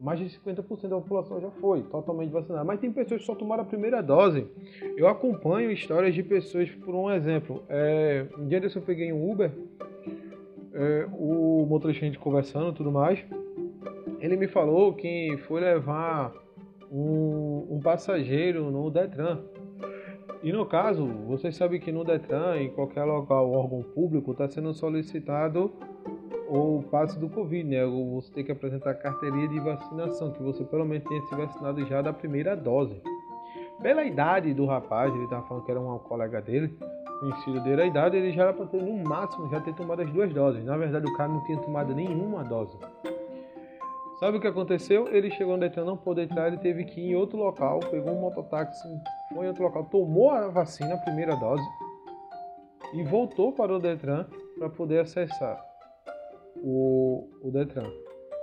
mais 0.01 0.19
de 0.19 0.27
50% 0.27 0.89
da 0.89 0.97
população 0.97 1.41
já 1.41 1.51
foi 1.53 1.83
totalmente 1.83 2.31
vacinada. 2.31 2.65
Mas 2.65 2.81
tem 2.81 2.93
pessoas 2.93 3.21
que 3.21 3.27
só 3.27 3.35
tomaram 3.35 3.63
a 3.63 3.67
primeira 3.67 4.03
dose. 4.03 4.47
Eu 4.97 5.09
acompanho 5.09 5.71
histórias 5.71 6.15
de 6.15 6.23
pessoas, 6.23 6.71
por 6.71 6.95
um 6.95 7.11
exemplo, 7.11 7.65
é, 7.69 8.27
um 8.39 8.47
dia 8.47 8.61
desse 8.61 8.77
eu 8.77 8.83
peguei 8.83 9.13
um 9.13 9.31
Uber, 9.31 9.51
é, 10.73 11.09
o 11.13 11.67
motorista 11.67 12.05
a 12.05 12.09
gente 12.09 12.19
conversando 12.19 12.73
tudo 12.73 12.93
mais, 12.93 13.25
ele 14.21 14.37
me 14.37 14.47
falou 14.47 14.95
que 14.95 15.37
foi 15.47 15.61
levar 15.61 16.33
um, 16.91 17.67
um 17.71 17.81
passageiro 17.81 18.71
no 18.71 18.91
Detran. 18.91 19.41
E 20.43 20.53
no 20.53 20.65
caso, 20.67 21.07
vocês 21.27 21.57
sabem 21.57 21.81
que 21.81 21.91
no 21.91 22.05
Detran, 22.05 22.57
em 22.59 22.71
qualquer 22.71 23.05
local, 23.05 23.51
órgão 23.51 23.83
público, 23.83 24.33
está 24.33 24.49
sendo 24.49 24.73
solicitado 24.73 25.73
o 26.49 26.83
passe 26.91 27.19
do 27.19 27.29
Covid, 27.29 27.69
né? 27.69 27.85
Você 27.85 28.33
tem 28.33 28.45
que 28.45 28.53
apresentar 28.53 28.91
a 28.91 28.95
carteirinha 28.95 29.49
de 29.49 29.61
vacinação, 29.61 30.33
que 30.33 30.43
você 30.43 30.65
pelo 30.65 30.85
menos 30.85 31.05
tenha 31.05 31.21
se 31.23 31.35
vacinado 31.35 31.85
já 31.87 32.01
da 32.01 32.13
primeira 32.13 32.57
dose. 32.57 33.01
Pela 33.83 34.05
idade 34.05 34.55
do 34.55 34.65
rapaz, 34.65 35.15
ele 35.15 35.25
estava 35.25 35.47
falando 35.47 35.65
que 35.65 35.71
era 35.71 35.81
um 35.81 35.99
colega 35.99 36.41
dele, 36.41 36.75
conhecido 37.21 37.61
dele, 37.61 37.83
a 37.83 37.87
idade 37.87 38.17
ele 38.17 38.33
já 38.33 38.45
era 38.45 38.53
para 38.53 38.67
ter 38.67 38.83
no 38.83 38.97
máximo 39.05 39.49
já 39.51 39.61
ter 39.61 39.75
tomado 39.75 40.03
as 40.03 40.11
duas 40.11 40.33
doses. 40.33 40.65
Na 40.65 40.77
verdade, 40.77 41.07
o 41.07 41.17
cara 41.17 41.29
não 41.29 41.45
tinha 41.45 41.59
tomado 41.59 41.95
nenhuma 41.95 42.43
dose. 42.45 42.77
Sabe 44.19 44.39
o 44.39 44.41
que 44.41 44.49
aconteceu? 44.49 45.07
Ele 45.15 45.31
chegou 45.31 45.55
no 45.55 45.61
Detran, 45.61 45.85
não 45.85 45.97
pôde 45.97 46.23
entrar, 46.23 46.49
ele 46.49 46.59
teve 46.59 46.85
que 46.85 47.01
ir 47.01 47.13
em 47.13 47.15
outro 47.15 47.39
local, 47.39 47.79
pegou 47.79 48.13
um 48.13 48.21
mototáxi, 48.21 48.89
foi 49.33 49.47
em 49.47 49.49
outro 49.49 49.63
local, 49.63 49.85
tomou 49.85 50.31
a 50.31 50.49
vacina, 50.49 50.95
a 50.95 50.99
primeira 50.99 51.37
dose, 51.37 51.63
e 52.95 53.05
voltou 53.05 53.53
para 53.53 53.73
o 53.73 53.79
Detran 53.79 54.27
para 54.59 54.69
poder 54.69 55.01
acessar 55.01 55.65
o, 56.57 57.29
o 57.41 57.51
Detran. 57.53 57.89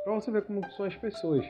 Para 0.05 0.13
você 0.13 0.31
ver 0.31 0.43
como 0.43 0.65
são 0.71 0.85
as 0.85 0.95
pessoas. 0.95 1.45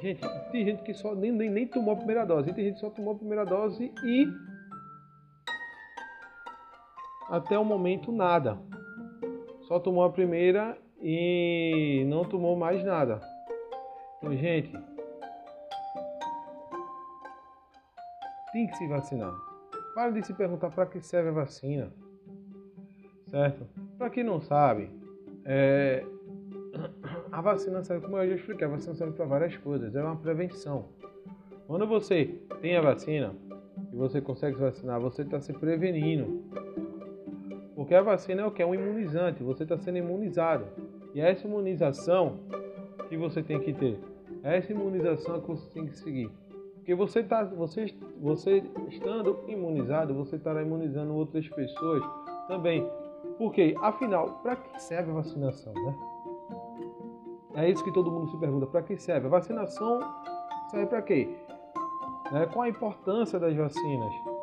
Gente, 0.00 0.20
tem 0.52 0.64
gente 0.64 0.82
que 0.84 0.94
só 0.94 1.12
nem, 1.12 1.32
nem, 1.32 1.50
nem 1.50 1.66
tomou 1.66 1.94
a 1.94 1.96
primeira 1.96 2.24
dose, 2.24 2.52
tem 2.52 2.66
gente 2.66 2.74
que 2.74 2.80
só 2.80 2.90
tomou 2.90 3.14
a 3.14 3.18
primeira 3.18 3.44
dose 3.44 3.92
e 4.04 4.28
até 7.28 7.58
o 7.58 7.64
momento 7.64 8.12
nada. 8.12 8.58
Só 9.62 9.80
tomou 9.80 10.04
a 10.04 10.10
primeira 10.10 10.78
e 11.00 12.04
não 12.06 12.24
tomou 12.24 12.56
mais 12.56 12.84
nada. 12.84 13.20
Então, 14.18 14.36
gente, 14.36 14.72
tem 18.52 18.66
que 18.66 18.76
se 18.76 18.86
vacinar. 18.86 19.34
Para 19.94 20.10
de 20.10 20.26
se 20.26 20.32
perguntar 20.32 20.70
para 20.70 20.86
que 20.86 21.00
serve 21.00 21.28
a 21.28 21.32
vacina, 21.32 21.92
certo? 23.30 23.66
Para 23.98 24.10
quem 24.10 24.24
não 24.24 24.40
sabe, 24.40 24.90
é, 25.44 26.04
a 27.30 27.40
vacina 27.40 27.82
serve, 27.82 28.04
como 28.04 28.18
eu 28.18 28.28
já 28.28 28.34
expliquei, 28.36 28.66
a 28.66 28.70
vacina 28.70 28.94
serve 28.94 29.12
para 29.12 29.24
várias 29.24 29.56
coisas, 29.56 29.94
é 29.94 30.02
uma 30.02 30.16
prevenção. 30.16 30.88
Quando 31.66 31.86
você 31.86 32.40
tem 32.60 32.76
a 32.76 32.80
vacina 32.80 33.34
e 33.92 33.96
você 33.96 34.20
consegue 34.20 34.56
se 34.56 34.62
vacinar, 34.62 35.00
você 35.00 35.22
está 35.22 35.40
se 35.40 35.52
prevenindo. 35.52 36.44
Porque 37.84 37.94
a 37.94 38.00
vacina 38.00 38.40
é 38.40 38.46
o 38.46 38.50
que? 38.50 38.62
É 38.62 38.66
um 38.66 38.74
imunizante, 38.74 39.42
você 39.42 39.62
está 39.62 39.76
sendo 39.76 39.98
imunizado. 39.98 40.64
E 41.14 41.20
é 41.20 41.30
essa 41.30 41.46
imunização 41.46 42.38
que 43.10 43.16
você 43.18 43.42
tem 43.42 43.60
que 43.60 43.74
ter. 43.74 44.00
É 44.42 44.56
essa 44.56 44.72
imunização 44.72 45.38
que 45.42 45.48
você 45.48 45.68
tem 45.68 45.86
que 45.86 45.98
seguir. 45.98 46.30
Porque 46.76 46.94
você, 46.94 47.22
tá, 47.22 47.44
você, 47.44 47.94
você 48.18 48.64
estando 48.88 49.38
imunizado, 49.46 50.14
você 50.14 50.36
estará 50.36 50.62
imunizando 50.62 51.12
outras 51.14 51.46
pessoas 51.46 52.02
também. 52.48 52.90
Porque, 53.36 53.76
afinal, 53.82 54.40
para 54.42 54.56
que 54.56 54.80
serve 54.80 55.10
a 55.10 55.14
vacinação, 55.16 55.74
né? 55.74 55.94
É 57.56 57.68
isso 57.68 57.84
que 57.84 57.92
todo 57.92 58.10
mundo 58.10 58.30
se 58.30 58.38
pergunta. 58.38 58.66
Para 58.66 58.80
que 58.80 58.96
serve? 58.96 59.26
A 59.26 59.30
vacinação 59.30 60.00
serve 60.70 60.86
para 60.86 61.02
quê? 61.02 61.36
Né? 62.32 62.46
Qual 62.50 62.62
a 62.62 62.68
importância 62.70 63.38
das 63.38 63.54
vacinas? 63.54 64.33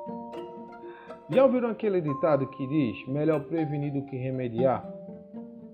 Já 1.34 1.46
ouviram 1.46 1.70
aquele 1.70 2.02
ditado 2.02 2.46
que 2.48 2.67
diz 2.67 3.08
melhor 3.08 3.39
prevenir 3.46 3.94
do 3.94 4.02
que 4.04 4.17
remediar? 4.17 4.86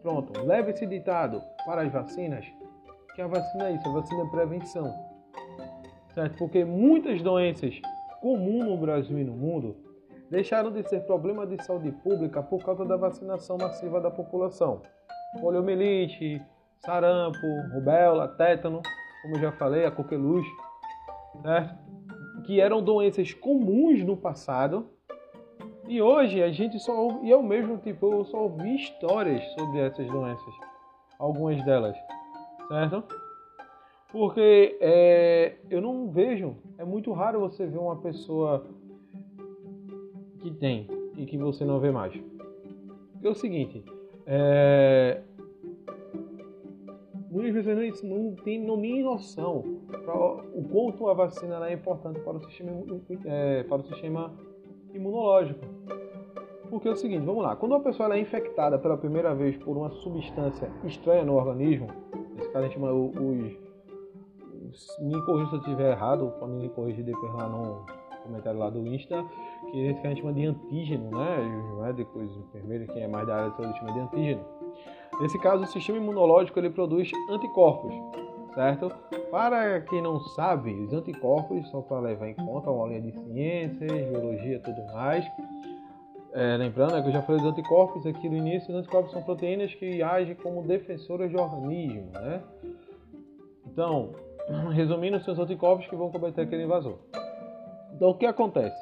Pronto, 0.03 0.39
leve 0.45 0.71
esse 0.71 0.85
ditado 0.85 1.41
para 1.65 1.81
as 1.81 1.91
vacinas, 1.91 2.45
que 3.15 3.21
a 3.21 3.27
vacina 3.27 3.69
é 3.69 3.73
isso, 3.73 3.89
a 3.89 3.93
vacina 3.93 4.21
é 4.21 4.29
prevenção. 4.29 4.93
Certo? 6.13 6.37
Porque 6.37 6.63
muitas 6.63 7.23
doenças 7.23 7.81
comuns 8.21 8.65
no 8.65 8.77
Brasil 8.77 9.17
e 9.17 9.23
no 9.23 9.33
mundo 9.33 9.75
deixaram 10.29 10.71
de 10.71 10.83
ser 10.87 11.01
problema 11.05 11.47
de 11.47 11.61
saúde 11.63 11.91
pública 11.91 12.43
por 12.43 12.63
causa 12.63 12.85
da 12.85 12.95
vacinação 12.95 13.57
massiva 13.57 13.99
da 13.99 14.11
população. 14.11 14.83
Poliomielite, 15.41 16.39
sarampo, 16.85 17.37
rubéola, 17.73 18.27
tétano, 18.27 18.81
como 19.23 19.35
eu 19.37 19.41
já 19.41 19.51
falei, 19.53 19.85
a 19.85 19.91
coqueluche, 19.91 20.51
certo? 21.41 21.75
que 22.45 22.61
eram 22.61 22.81
doenças 22.81 23.33
comuns 23.33 24.03
no 24.03 24.15
passado. 24.15 24.89
E 25.87 26.01
hoje 26.01 26.43
a 26.43 26.51
gente 26.51 26.77
só 26.79 26.93
ouve, 26.93 27.27
e 27.27 27.29
eu 27.29 27.41
mesmo 27.41 27.77
tipo, 27.77 28.11
eu 28.11 28.25
só 28.25 28.43
ouvi 28.43 28.75
histórias 28.75 29.41
sobre 29.53 29.79
essas 29.79 30.05
doenças, 30.07 30.53
algumas 31.17 31.63
delas, 31.63 31.95
certo? 32.67 33.03
Porque 34.11 34.77
é, 34.81 35.55
eu 35.69 35.81
não 35.81 36.09
vejo, 36.09 36.57
é 36.77 36.83
muito 36.83 37.13
raro 37.13 37.39
você 37.39 37.65
ver 37.65 37.77
uma 37.77 37.95
pessoa 37.95 38.65
que 40.39 40.51
tem 40.51 40.87
e 41.15 41.25
que 41.25 41.37
você 41.37 41.63
não 41.63 41.79
vê 41.79 41.89
mais. 41.89 42.13
É 43.23 43.29
o 43.29 43.35
seguinte, 43.35 43.81
é, 44.25 45.21
muitas 47.31 47.53
pessoas 47.53 48.03
não, 48.03 48.35
têm 48.35 48.61
não, 48.61 48.75
nem 48.75 49.03
noção 49.03 49.63
o 50.53 50.63
quanto 50.69 51.07
a 51.07 51.13
vacina 51.13 51.65
é 51.69 51.73
importante 51.73 52.19
para 52.19 52.37
o 52.37 52.41
sistema, 52.41 52.71
é, 53.25 53.63
para 53.63 53.81
o 53.81 53.85
sistema 53.85 54.33
imunológico. 54.97 55.59
Porque 56.69 56.87
é 56.87 56.91
o 56.91 56.95
seguinte, 56.95 57.25
vamos 57.25 57.43
lá, 57.43 57.55
quando 57.55 57.71
uma 57.71 57.81
pessoa 57.81 58.13
é 58.13 58.19
infectada 58.19 58.77
pela 58.77 58.97
primeira 58.97 59.33
vez 59.33 59.55
por 59.57 59.77
uma 59.77 59.89
substância 59.89 60.69
estranha 60.83 61.23
no 61.23 61.35
organismo, 61.35 61.87
esse 62.37 62.49
cara 62.49 62.65
a 62.65 62.67
gente 62.67 62.73
chama 62.73 62.91
os, 62.91 63.15
os 63.15 63.67
me 64.99 65.19
corrija 65.25 65.49
se 65.49 65.55
eu 65.55 65.59
estiver 65.59 65.91
errado, 65.91 66.33
pode 66.39 66.51
me 66.51 66.69
corrigir 66.69 67.03
depois 67.03 67.33
lá 67.33 67.47
no 67.47 67.85
comentário 68.23 68.59
lá 68.59 68.69
do 68.69 68.85
Insta, 68.85 69.23
que 69.71 69.87
esse 69.87 70.01
que 70.01 70.07
a 70.07 70.09
gente 70.09 70.21
chama 70.21 70.33
de 70.33 70.45
antígeno, 70.45 71.09
né? 71.09 71.71
Os 71.71 71.81
médicos, 71.81 72.37
enfermeiros, 72.37 72.87
quem 72.87 73.03
é 73.03 73.07
mais 73.07 73.25
da 73.25 73.35
área 73.35 73.49
de 73.49 73.55
saúde 73.55 73.79
chama 73.79 73.93
de 73.93 73.99
antígeno. 73.99 74.45
Nesse 75.21 75.39
caso, 75.39 75.63
o 75.63 75.67
sistema 75.67 75.97
imunológico 75.97 76.59
ele 76.59 76.69
produz 76.69 77.09
anticorpos, 77.29 77.93
certo? 78.57 78.91
Para 79.29 79.81
quem 79.81 80.01
não 80.01 80.19
sabe, 80.19 80.73
os 80.73 80.91
anticorpos, 80.91 81.69
só 81.69 81.79
para 81.79 81.99
levar 81.99 82.27
em 82.27 82.33
conta 82.33 82.71
uma 82.71 82.87
linha 82.87 83.01
de 83.01 83.11
ciências, 83.11 83.91
biologia 84.09 84.55
e 84.55 84.59
tudo 84.59 84.83
mais. 84.93 85.23
É, 86.33 86.57
lembrando 86.57 86.95
é 86.95 87.01
que 87.03 87.09
eu 87.09 87.13
já 87.13 87.21
falei 87.21 87.39
dos 87.39 87.51
anticorpos 87.51 88.05
aqui 88.07 88.27
no 88.27 88.35
início, 88.35 88.73
os 88.73 88.79
anticorpos 88.79 89.11
são 89.11 89.21
proteínas 89.21 89.73
que 89.75 90.01
agem 90.01 90.33
como 90.35 90.63
defensoras 90.63 91.29
de 91.29 91.37
organismo, 91.37 92.09
né? 92.13 92.41
Então, 93.67 94.13
resumindo, 94.73 95.19
são 95.19 95.35
os 95.35 95.39
anticorpos 95.39 95.85
que 95.85 95.95
vão 95.95 96.11
combater 96.11 96.41
aquele 96.41 96.63
invasor. 96.63 96.97
Então, 97.93 98.09
o 98.09 98.17
que 98.17 98.25
acontece? 98.25 98.75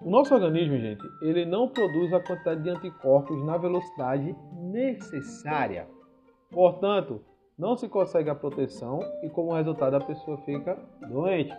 O 0.00 0.10
nosso 0.10 0.34
organismo, 0.34 0.76
gente, 0.78 1.04
ele 1.22 1.46
não 1.46 1.68
produz 1.68 2.12
a 2.12 2.20
quantidade 2.20 2.60
de 2.60 2.70
anticorpos 2.70 3.42
na 3.44 3.56
velocidade 3.56 4.34
necessária. 4.52 5.86
Portanto, 6.50 7.22
não 7.58 7.76
se 7.76 7.88
consegue 7.88 8.28
a 8.28 8.34
proteção 8.34 9.00
e, 9.22 9.28
como 9.28 9.52
resultado, 9.52 9.94
a 9.94 10.00
pessoa 10.00 10.36
fica 10.38 10.76
doente. 11.08 11.54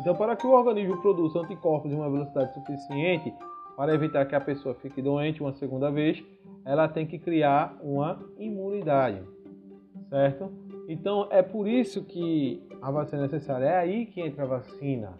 Então, 0.00 0.14
para 0.16 0.34
que 0.34 0.46
o 0.46 0.52
organismo 0.52 1.00
produza 1.00 1.40
anticorpos 1.40 1.92
em 1.92 1.96
uma 1.96 2.10
velocidade 2.10 2.52
suficiente 2.54 3.32
para 3.76 3.94
evitar 3.94 4.24
que 4.26 4.34
a 4.34 4.40
pessoa 4.40 4.74
fique 4.74 5.02
doente 5.02 5.42
uma 5.42 5.52
segunda 5.52 5.90
vez, 5.90 6.24
ela 6.64 6.88
tem 6.88 7.06
que 7.06 7.18
criar 7.18 7.76
uma 7.82 8.18
imunidade, 8.38 9.22
certo? 10.08 10.50
Então, 10.88 11.28
é 11.30 11.42
por 11.42 11.68
isso 11.68 12.02
que 12.04 12.66
a 12.80 12.90
vacina 12.90 13.22
é 13.22 13.22
necessária. 13.22 13.66
É 13.66 13.76
aí 13.76 14.06
que 14.06 14.20
entra 14.20 14.44
a 14.44 14.46
vacina, 14.46 15.12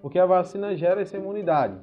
porque 0.00 0.18
a 0.18 0.26
vacina 0.26 0.76
gera 0.76 1.02
essa 1.02 1.16
imunidade. 1.16 1.76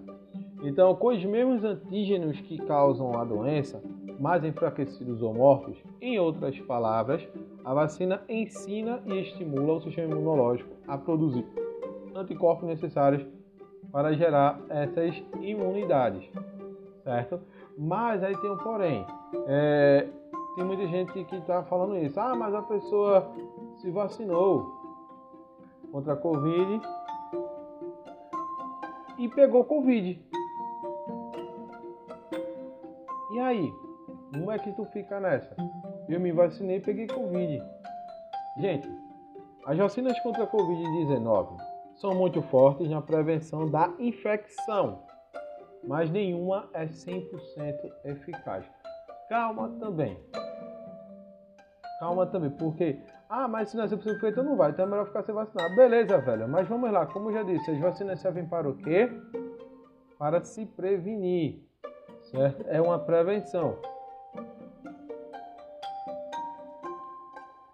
Então, 0.63 0.95
com 0.95 1.07
os 1.07 1.23
mesmos 1.25 1.63
antígenos 1.63 2.39
que 2.39 2.57
causam 2.57 3.19
a 3.19 3.23
doença, 3.25 3.83
mais 4.19 4.43
enfraquecidos 4.43 5.21
ou 5.21 5.33
mortos, 5.33 5.77
em 5.99 6.17
outras 6.17 6.57
palavras, 6.61 7.27
a 7.63 7.73
vacina 7.73 8.21
ensina 8.27 9.01
e 9.05 9.21
estimula 9.21 9.73
o 9.73 9.81
sistema 9.81 10.13
imunológico 10.13 10.75
a 10.87 10.97
produzir 10.97 11.45
anticorpos 12.15 12.67
necessários 12.67 13.25
para 13.91 14.13
gerar 14.13 14.59
essas 14.69 15.23
imunidades, 15.41 16.27
certo? 17.03 17.39
Mas 17.77 18.23
aí 18.23 18.35
tem 18.37 18.49
um 18.49 18.57
porém. 18.57 19.05
É, 19.47 20.07
tem 20.55 20.65
muita 20.65 20.87
gente 20.87 21.23
que 21.25 21.35
está 21.35 21.63
falando 21.63 21.97
isso. 21.97 22.19
Ah, 22.19 22.35
mas 22.35 22.53
a 22.53 22.61
pessoa 22.61 23.31
se 23.77 23.89
vacinou 23.89 24.83
contra 25.91 26.13
a 26.13 26.17
Covid 26.17 26.81
e 29.17 29.27
pegou 29.29 29.63
Covid. 29.63 30.19
E 33.31 33.39
aí? 33.39 33.73
Como 34.33 34.51
é 34.51 34.57
que 34.57 34.71
tu 34.71 34.83
fica 34.85 35.19
nessa? 35.19 35.55
Eu 36.09 36.19
me 36.19 36.31
vacinei 36.31 36.77
e 36.77 36.81
peguei 36.81 37.05
Covid. 37.05 37.63
Gente, 38.57 38.89
as 39.63 39.77
vacinas 39.77 40.19
contra 40.21 40.43
a 40.43 40.47
Covid-19 40.47 41.55
são 41.95 42.15
muito 42.15 42.41
fortes 42.41 42.89
na 42.89 42.99
prevenção 42.99 43.69
da 43.69 43.93
infecção, 43.99 45.03
mas 45.87 46.09
nenhuma 46.09 46.67
é 46.73 46.87
100% 46.87 47.23
eficaz. 48.05 48.65
Calma 49.29 49.69
também. 49.79 50.17
Calma 51.99 52.25
também, 52.25 52.49
porque, 52.49 52.99
ah, 53.29 53.47
mas 53.47 53.69
se 53.69 53.77
não 53.77 53.83
é 53.83 53.87
100% 53.87 54.19
feito, 54.19 54.43
não 54.43 54.57
vai, 54.57 54.71
então 54.71 54.85
é 54.85 54.89
melhor 54.89 55.05
ficar 55.05 55.21
sem 55.21 55.33
vacinar. 55.33 55.75
Beleza, 55.75 56.17
velho, 56.17 56.49
mas 56.49 56.67
vamos 56.67 56.91
lá, 56.91 57.05
como 57.05 57.29
eu 57.29 57.33
já 57.33 57.43
disse, 57.43 57.69
as 57.69 57.79
vacinas 57.79 58.19
servem 58.19 58.47
para 58.47 58.67
o 58.67 58.75
quê? 58.75 59.09
Para 60.17 60.43
se 60.43 60.65
prevenir, 60.65 61.63
certo? 62.23 62.65
É 62.67 62.81
uma 62.81 62.97
prevenção. 62.97 63.92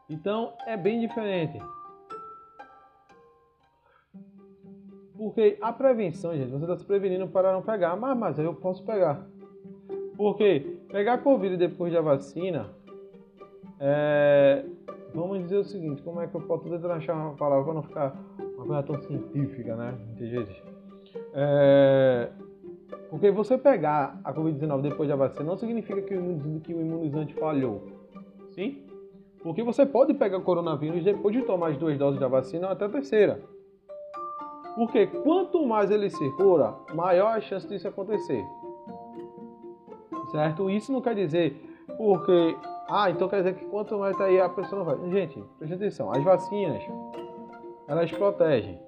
Então 0.10 0.54
é 0.66 0.76
bem 0.76 1.00
diferente. 1.00 1.62
Porque 5.16 5.58
a 5.62 5.74
prevenção, 5.74 6.36
gente, 6.36 6.50
você 6.50 6.64
está 6.64 6.78
se 6.78 6.86
prevenindo 6.86 7.28
para 7.28 7.52
não 7.52 7.62
pegar, 7.62 7.96
mas, 7.96 8.18
mas 8.18 8.40
eu 8.40 8.54
posso 8.54 8.84
pegar. 8.86 9.28
Porque 10.16 10.78
pegar 10.90 11.20
Covid 11.20 11.58
depois 11.58 11.94
da 11.94 12.02
vacina, 12.02 12.70
é, 13.80 14.66
vamos 15.14 15.40
dizer 15.40 15.58
o 15.58 15.64
seguinte, 15.64 16.02
como 16.02 16.22
é 16.22 16.28
que 16.28 16.36
eu 16.36 16.42
posso 16.42 16.70
tentar 16.70 16.94
achar 16.94 17.14
uma 17.14 17.36
palavra 17.36 17.66
para 17.66 17.74
não 17.74 17.84
ficar 17.84 18.16
uma 18.56 18.66
coisa 18.66 18.84
tão 18.84 19.02
científica, 19.02 19.76
né? 19.76 19.94
Vezes. 20.16 20.64
É, 21.34 22.30
porque 23.10 23.30
você 23.30 23.58
pegar 23.58 24.20
a 24.24 24.34
Covid-19 24.34 24.82
depois 24.82 25.10
da 25.10 25.16
vacina 25.16 25.44
não 25.44 25.58
significa 25.58 26.02
que 26.02 26.16
o 26.16 26.82
imunizante 26.82 27.34
falhou. 27.34 27.88
Sim? 28.52 28.89
Porque 29.42 29.64
você 29.64 29.86
pode 29.86 30.14
pegar 30.14 30.40
coronavírus 30.42 31.04
depois 31.04 31.36
de 31.36 31.44
tomar 31.44 31.70
as 31.70 31.78
duas 31.78 31.98
doses 31.98 32.20
da 32.20 32.28
vacina 32.28 32.68
ou 32.68 32.74
até 32.74 32.86
a 32.86 32.90
terceira. 32.90 33.42
Porque 34.76 35.08
quanto 35.08 35.66
mais 35.66 35.92
ele 35.92 36.10
circula, 36.10 36.80
maior 36.94 37.36
a 37.36 37.42
chance 37.42 37.68
disso 37.68 37.88
acontecer. 37.88 38.46
Certo? 40.32 40.70
Isso 40.70 40.92
não 40.92 41.02
quer 41.02 41.16
dizer 41.16 41.70
porque. 41.98 42.58
Ah, 42.90 43.10
então 43.10 43.28
quer 43.28 43.38
dizer 43.38 43.56
que 43.56 43.66
quanto 43.66 43.98
mais 43.98 44.18
tá 44.18 44.26
aí 44.26 44.40
a 44.40 44.50
pessoa 44.50 44.80
não 44.80 44.86
vai. 44.86 45.12
Gente, 45.12 45.44
preste 45.58 45.76
atenção. 45.76 46.12
As 46.12 46.24
vacinas, 46.24 46.82
elas 47.88 48.12
protegem. 48.12 48.80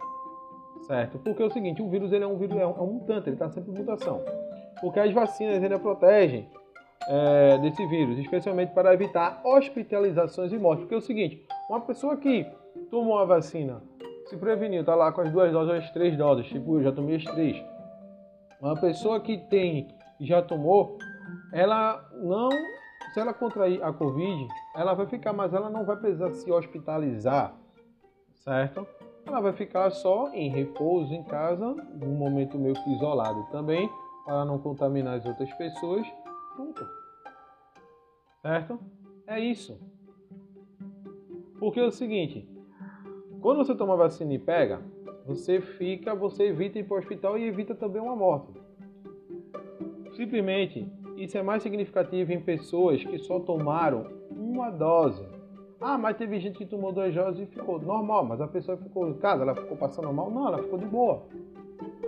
Certo? 0.82 1.20
Porque 1.20 1.44
é 1.44 1.46
o 1.46 1.52
seguinte, 1.52 1.82
o 1.82 1.90
vírus 1.90 2.12
ele 2.12 2.24
é 2.24 2.28
um 2.28 2.38
vírus, 2.38 2.58
é 2.58 2.66
um, 2.66 2.72
é 2.72 2.82
um 2.82 2.94
mutante, 2.94 3.30
ele 3.30 3.36
está 3.36 3.50
sempre 3.50 3.72
em 3.72 3.76
mutação. 3.76 4.24
Porque 4.80 5.00
as 5.00 5.14
vacinas 5.14 5.62
ele 5.62 5.78
protegem 5.78 6.50
é, 7.08 7.58
desse 7.60 7.86
vírus, 7.88 8.18
especialmente 8.20 8.74
para 8.74 8.94
evitar 8.94 9.42
hospitalizações 9.44 10.52
e 10.52 10.58
mortes. 10.58 10.84
Porque 10.84 10.96
é 10.96 10.98
o 10.98 11.02
seguinte, 11.02 11.46
uma 11.70 11.82
pessoa 11.82 12.18
que 12.18 12.46
tomou 12.90 13.18
a 13.18 13.26
vacina, 13.26 13.82
se 14.28 14.38
preveniu, 14.38 14.84
tá 14.84 14.96
lá 14.96 15.12
com 15.12 15.22
as 15.22 15.32
duas 15.32 15.52
doses, 15.52 15.84
as 15.84 15.92
três 15.92 16.18
doses, 16.18 16.48
tipo 16.48 16.78
eu 16.78 16.84
já 16.84 16.92
tomei 16.92 17.18
as 17.18 17.24
três. 17.24 17.62
Uma 18.62 18.80
pessoa 18.80 19.20
que 19.20 19.38
tem 19.38 19.88
já 20.20 20.42
tomou, 20.42 20.98
ela 21.52 22.08
não, 22.14 22.50
se 23.14 23.20
ela 23.20 23.34
contrair 23.34 23.84
a 23.84 23.92
Covid, 23.92 24.48
ela 24.76 24.94
vai 24.94 25.08
ficar, 25.08 25.34
mas 25.34 25.54
ela 25.54 25.70
não 25.70 25.84
vai 25.84 25.98
precisar 25.98 26.32
se 26.32 26.52
hospitalizar, 26.52 27.56
certo? 28.36 28.88
Ela 29.26 29.40
vai 29.40 29.54
ficar 29.54 29.90
só 29.92 30.30
em 30.34 30.50
repouso 30.50 31.14
em 31.14 31.24
casa, 31.24 31.76
num 31.94 32.16
momento 32.16 32.58
meio 32.58 32.76
que 32.76 32.94
isolado 32.94 33.44
também, 33.52 33.90
para 34.26 34.46
não 34.46 34.60
contaminar 34.60 35.18
as 35.18 35.26
outras 35.26 35.52
pessoas 35.54 36.06
Pronto. 36.56 36.88
Certo? 38.42 38.80
É 39.28 39.40
isso. 39.40 39.80
Porque 41.60 41.80
é 41.80 41.86
o 41.86 41.92
seguinte, 41.92 42.50
quando 43.40 43.58
você 43.58 43.76
toma 43.76 43.96
vacina 43.96 44.34
e 44.34 44.40
pega, 44.40 44.82
você 45.26 45.62
fica, 45.62 46.16
você 46.16 46.48
evita 46.48 46.80
ir 46.80 46.84
para 46.84 46.96
o 46.96 47.00
hospital 47.00 47.38
e 47.38 47.44
evita 47.44 47.76
também 47.76 48.02
uma 48.02 48.16
morte. 48.16 48.52
Simplesmente, 50.16 50.92
isso 51.18 51.38
é 51.38 51.44
mais 51.44 51.62
significativo 51.62 52.34
em 52.34 52.42
pessoas 52.42 53.04
que 53.04 53.18
só 53.20 53.40
tomaram 53.40 54.08
uma 54.32 54.72
dose. 54.72 55.24
Ah, 55.80 55.98
mas 55.98 56.18
teve 56.18 56.40
gente 56.40 56.58
que 56.58 56.66
tomou 56.66 56.92
duas 56.92 57.14
doses 57.14 57.48
e 57.48 57.52
ficou 57.52 57.80
normal, 57.80 58.26
mas 58.26 58.42
a 58.42 58.48
pessoa 58.48 58.78
ficou 58.78 59.08
em 59.08 59.14
casa, 59.14 59.44
ela 59.44 59.56
ficou 59.56 59.78
passando 59.78 60.12
mal? 60.12 60.30
Não, 60.30 60.48
ela 60.48 60.58
ficou 60.60 60.78
de 60.78 60.86
boa. 60.86 61.24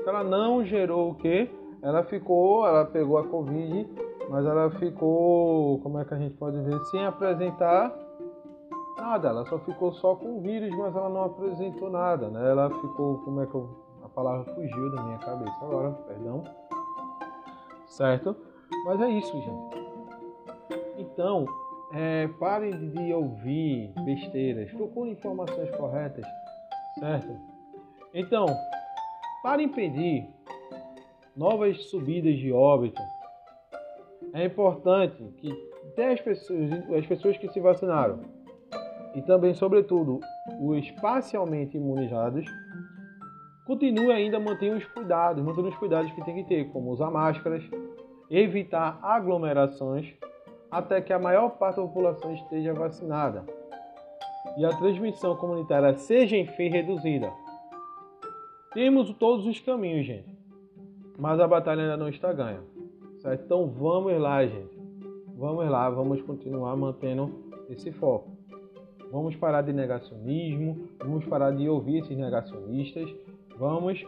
Ela 0.06 0.24
não 0.24 0.64
gerou 0.64 1.12
o 1.12 1.16
quê? 1.16 1.50
Ela 1.82 2.04
ficou, 2.04 2.68
ela 2.68 2.86
pegou 2.86 3.18
a 3.18 3.28
Covid 3.28 4.03
mas 4.30 4.46
ela 4.46 4.72
ficou, 4.72 5.80
como 5.80 6.00
é 6.00 6.06
que 6.06 6.14
a 6.14 6.18
gente 6.18 6.36
pode 6.36 6.60
ver, 6.62 6.80
sem 6.86 7.06
apresentar 7.06 7.94
nada. 8.98 9.30
Ela 9.30 9.46
só 9.46 9.60
ficou 9.60 9.92
só 9.94 10.16
com 10.16 10.38
o 10.38 10.42
vírus, 10.42 10.70
mas 10.78 10.96
ela 10.96 11.10
não 11.10 11.26
apresentou 11.26 11.90
nada, 11.90 12.30
né? 12.30 12.50
Ela 12.50 12.70
ficou, 12.70 13.20
como 13.20 13.42
é 13.42 13.46
que 13.46 13.54
eu, 13.54 13.70
a 14.04 14.10
palavra 14.10 14.54
fugiu 14.54 14.92
da 14.96 15.04
minha 15.04 15.18
cabeça 15.20 15.58
agora, 15.62 15.92
perdão. 16.08 16.44
Certo? 17.86 18.36
Mas 18.86 19.02
é 19.02 19.10
isso, 19.10 19.32
gente. 19.40 19.84
Então, 20.98 21.46
é, 21.94 22.28
parem 22.40 22.72
de 22.90 23.14
ouvir 23.14 23.94
besteiras, 24.04 24.72
procurem 24.72 25.14
informações 25.14 25.70
corretas, 25.76 26.26
certo? 27.00 27.38
Então, 28.14 28.46
para 29.44 29.62
impedir 29.62 30.28
novas 31.36 31.90
subidas 31.90 32.36
de 32.38 32.52
óbito, 32.52 33.02
é 34.34 34.46
importante 34.46 35.24
que 35.38 35.52
as 36.02 36.20
pessoas, 36.22 36.72
as 36.98 37.06
pessoas 37.06 37.38
que 37.38 37.48
se 37.50 37.60
vacinaram 37.60 38.22
e 39.16 39.22
também, 39.22 39.54
sobretudo, 39.54 40.20
os 40.60 40.90
parcialmente 40.92 41.78
imunizados 41.78 42.46
continuem 43.66 44.12
ainda 44.12 44.40
mantendo 44.40 44.78
os 44.78 44.86
cuidados, 44.86 45.44
mantendo 45.44 45.70
os 45.70 45.76
cuidados 45.76 46.12
que 46.12 46.26
tem 46.26 46.36
que 46.36 46.44
ter, 46.46 46.70
como 46.72 46.90
usar 46.90 47.12
máscaras, 47.12 47.64
evitar 48.30 49.00
aglomerações, 49.04 50.12
até 50.72 51.00
que 51.00 51.14
a 51.14 51.20
maior 51.20 51.52
parte 51.52 51.76
da 51.76 51.84
população 51.84 52.34
esteja 52.34 52.74
vacinada 52.74 53.46
e 54.58 54.66
a 54.66 54.70
transmissão 54.70 55.36
comunitária 55.36 55.94
seja 55.94 56.36
enfim 56.36 56.70
reduzida. 56.70 57.32
Temos 58.74 59.14
todos 59.14 59.46
os 59.46 59.60
caminhos, 59.60 60.08
gente, 60.08 60.36
mas 61.20 61.40
a 61.40 61.48
batalha 61.48 61.84
ainda 61.84 61.98
não 61.98 62.10
está 62.10 62.34
ganha. 62.34 62.73
Certo? 63.24 63.46
Então 63.46 63.68
vamos 63.68 64.20
lá, 64.20 64.46
gente. 64.46 64.78
Vamos 65.38 65.68
lá, 65.70 65.90
vamos 65.90 66.22
continuar 66.22 66.76
mantendo 66.76 67.32
esse 67.70 67.92
foco. 67.94 68.32
Vamos 69.12 69.36
parar 69.36 69.62
de 69.62 69.72
negacionismo, 69.72 70.90
vamos 71.00 71.26
parar 71.26 71.52
de 71.52 71.70
ouvir 71.70 72.00
esses 72.00 72.18
negacionistas, 72.18 73.10
vamos, 73.58 74.04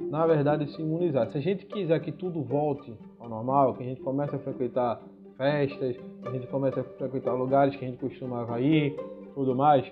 na 0.00 0.26
verdade, 0.26 0.70
se 0.70 0.80
imunizar. 0.80 1.28
Se 1.28 1.38
a 1.38 1.40
gente 1.40 1.66
quiser 1.66 1.98
que 2.00 2.12
tudo 2.12 2.42
volte 2.42 2.94
ao 3.18 3.28
normal, 3.28 3.74
que 3.74 3.82
a 3.82 3.86
gente 3.86 4.00
comece 4.00 4.36
a 4.36 4.38
frequentar 4.38 5.02
festas, 5.36 5.96
que 5.96 6.28
a 6.28 6.30
gente 6.30 6.46
comece 6.48 6.78
a 6.78 6.84
frequentar 6.84 7.34
lugares 7.34 7.74
que 7.76 7.84
a 7.84 7.88
gente 7.88 7.98
costumava 7.98 8.60
ir, 8.60 8.94
tudo 9.34 9.54
mais, 9.54 9.90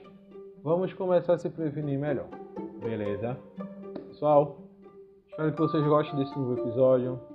vamos 0.62 0.92
começar 0.92 1.34
a 1.34 1.38
se 1.38 1.48
prevenir 1.48 1.98
melhor. 1.98 2.28
Beleza? 2.82 3.38
Pessoal, 4.08 4.58
espero 5.26 5.52
que 5.52 5.58
vocês 5.58 5.84
gostem 5.84 6.18
desse 6.18 6.38
novo 6.38 6.60
episódio 6.60 7.33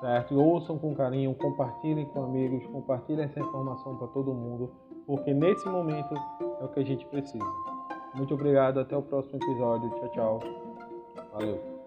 certo? 0.00 0.38
Ouçam 0.38 0.78
com 0.78 0.94
carinho, 0.94 1.34
compartilhem 1.34 2.06
com 2.06 2.22
amigos, 2.22 2.66
compartilhem 2.66 3.24
essa 3.24 3.40
informação 3.40 3.96
para 3.96 4.06
todo 4.08 4.32
mundo, 4.32 4.70
porque 5.06 5.32
nesse 5.32 5.68
momento 5.68 6.14
é 6.60 6.64
o 6.64 6.68
que 6.68 6.80
a 6.80 6.84
gente 6.84 7.04
precisa. 7.06 7.44
Muito 8.14 8.34
obrigado, 8.34 8.80
até 8.80 8.96
o 8.96 9.02
próximo 9.02 9.38
episódio. 9.42 9.90
Tchau, 9.90 10.10
tchau. 10.10 10.40
Valeu. 11.32 11.77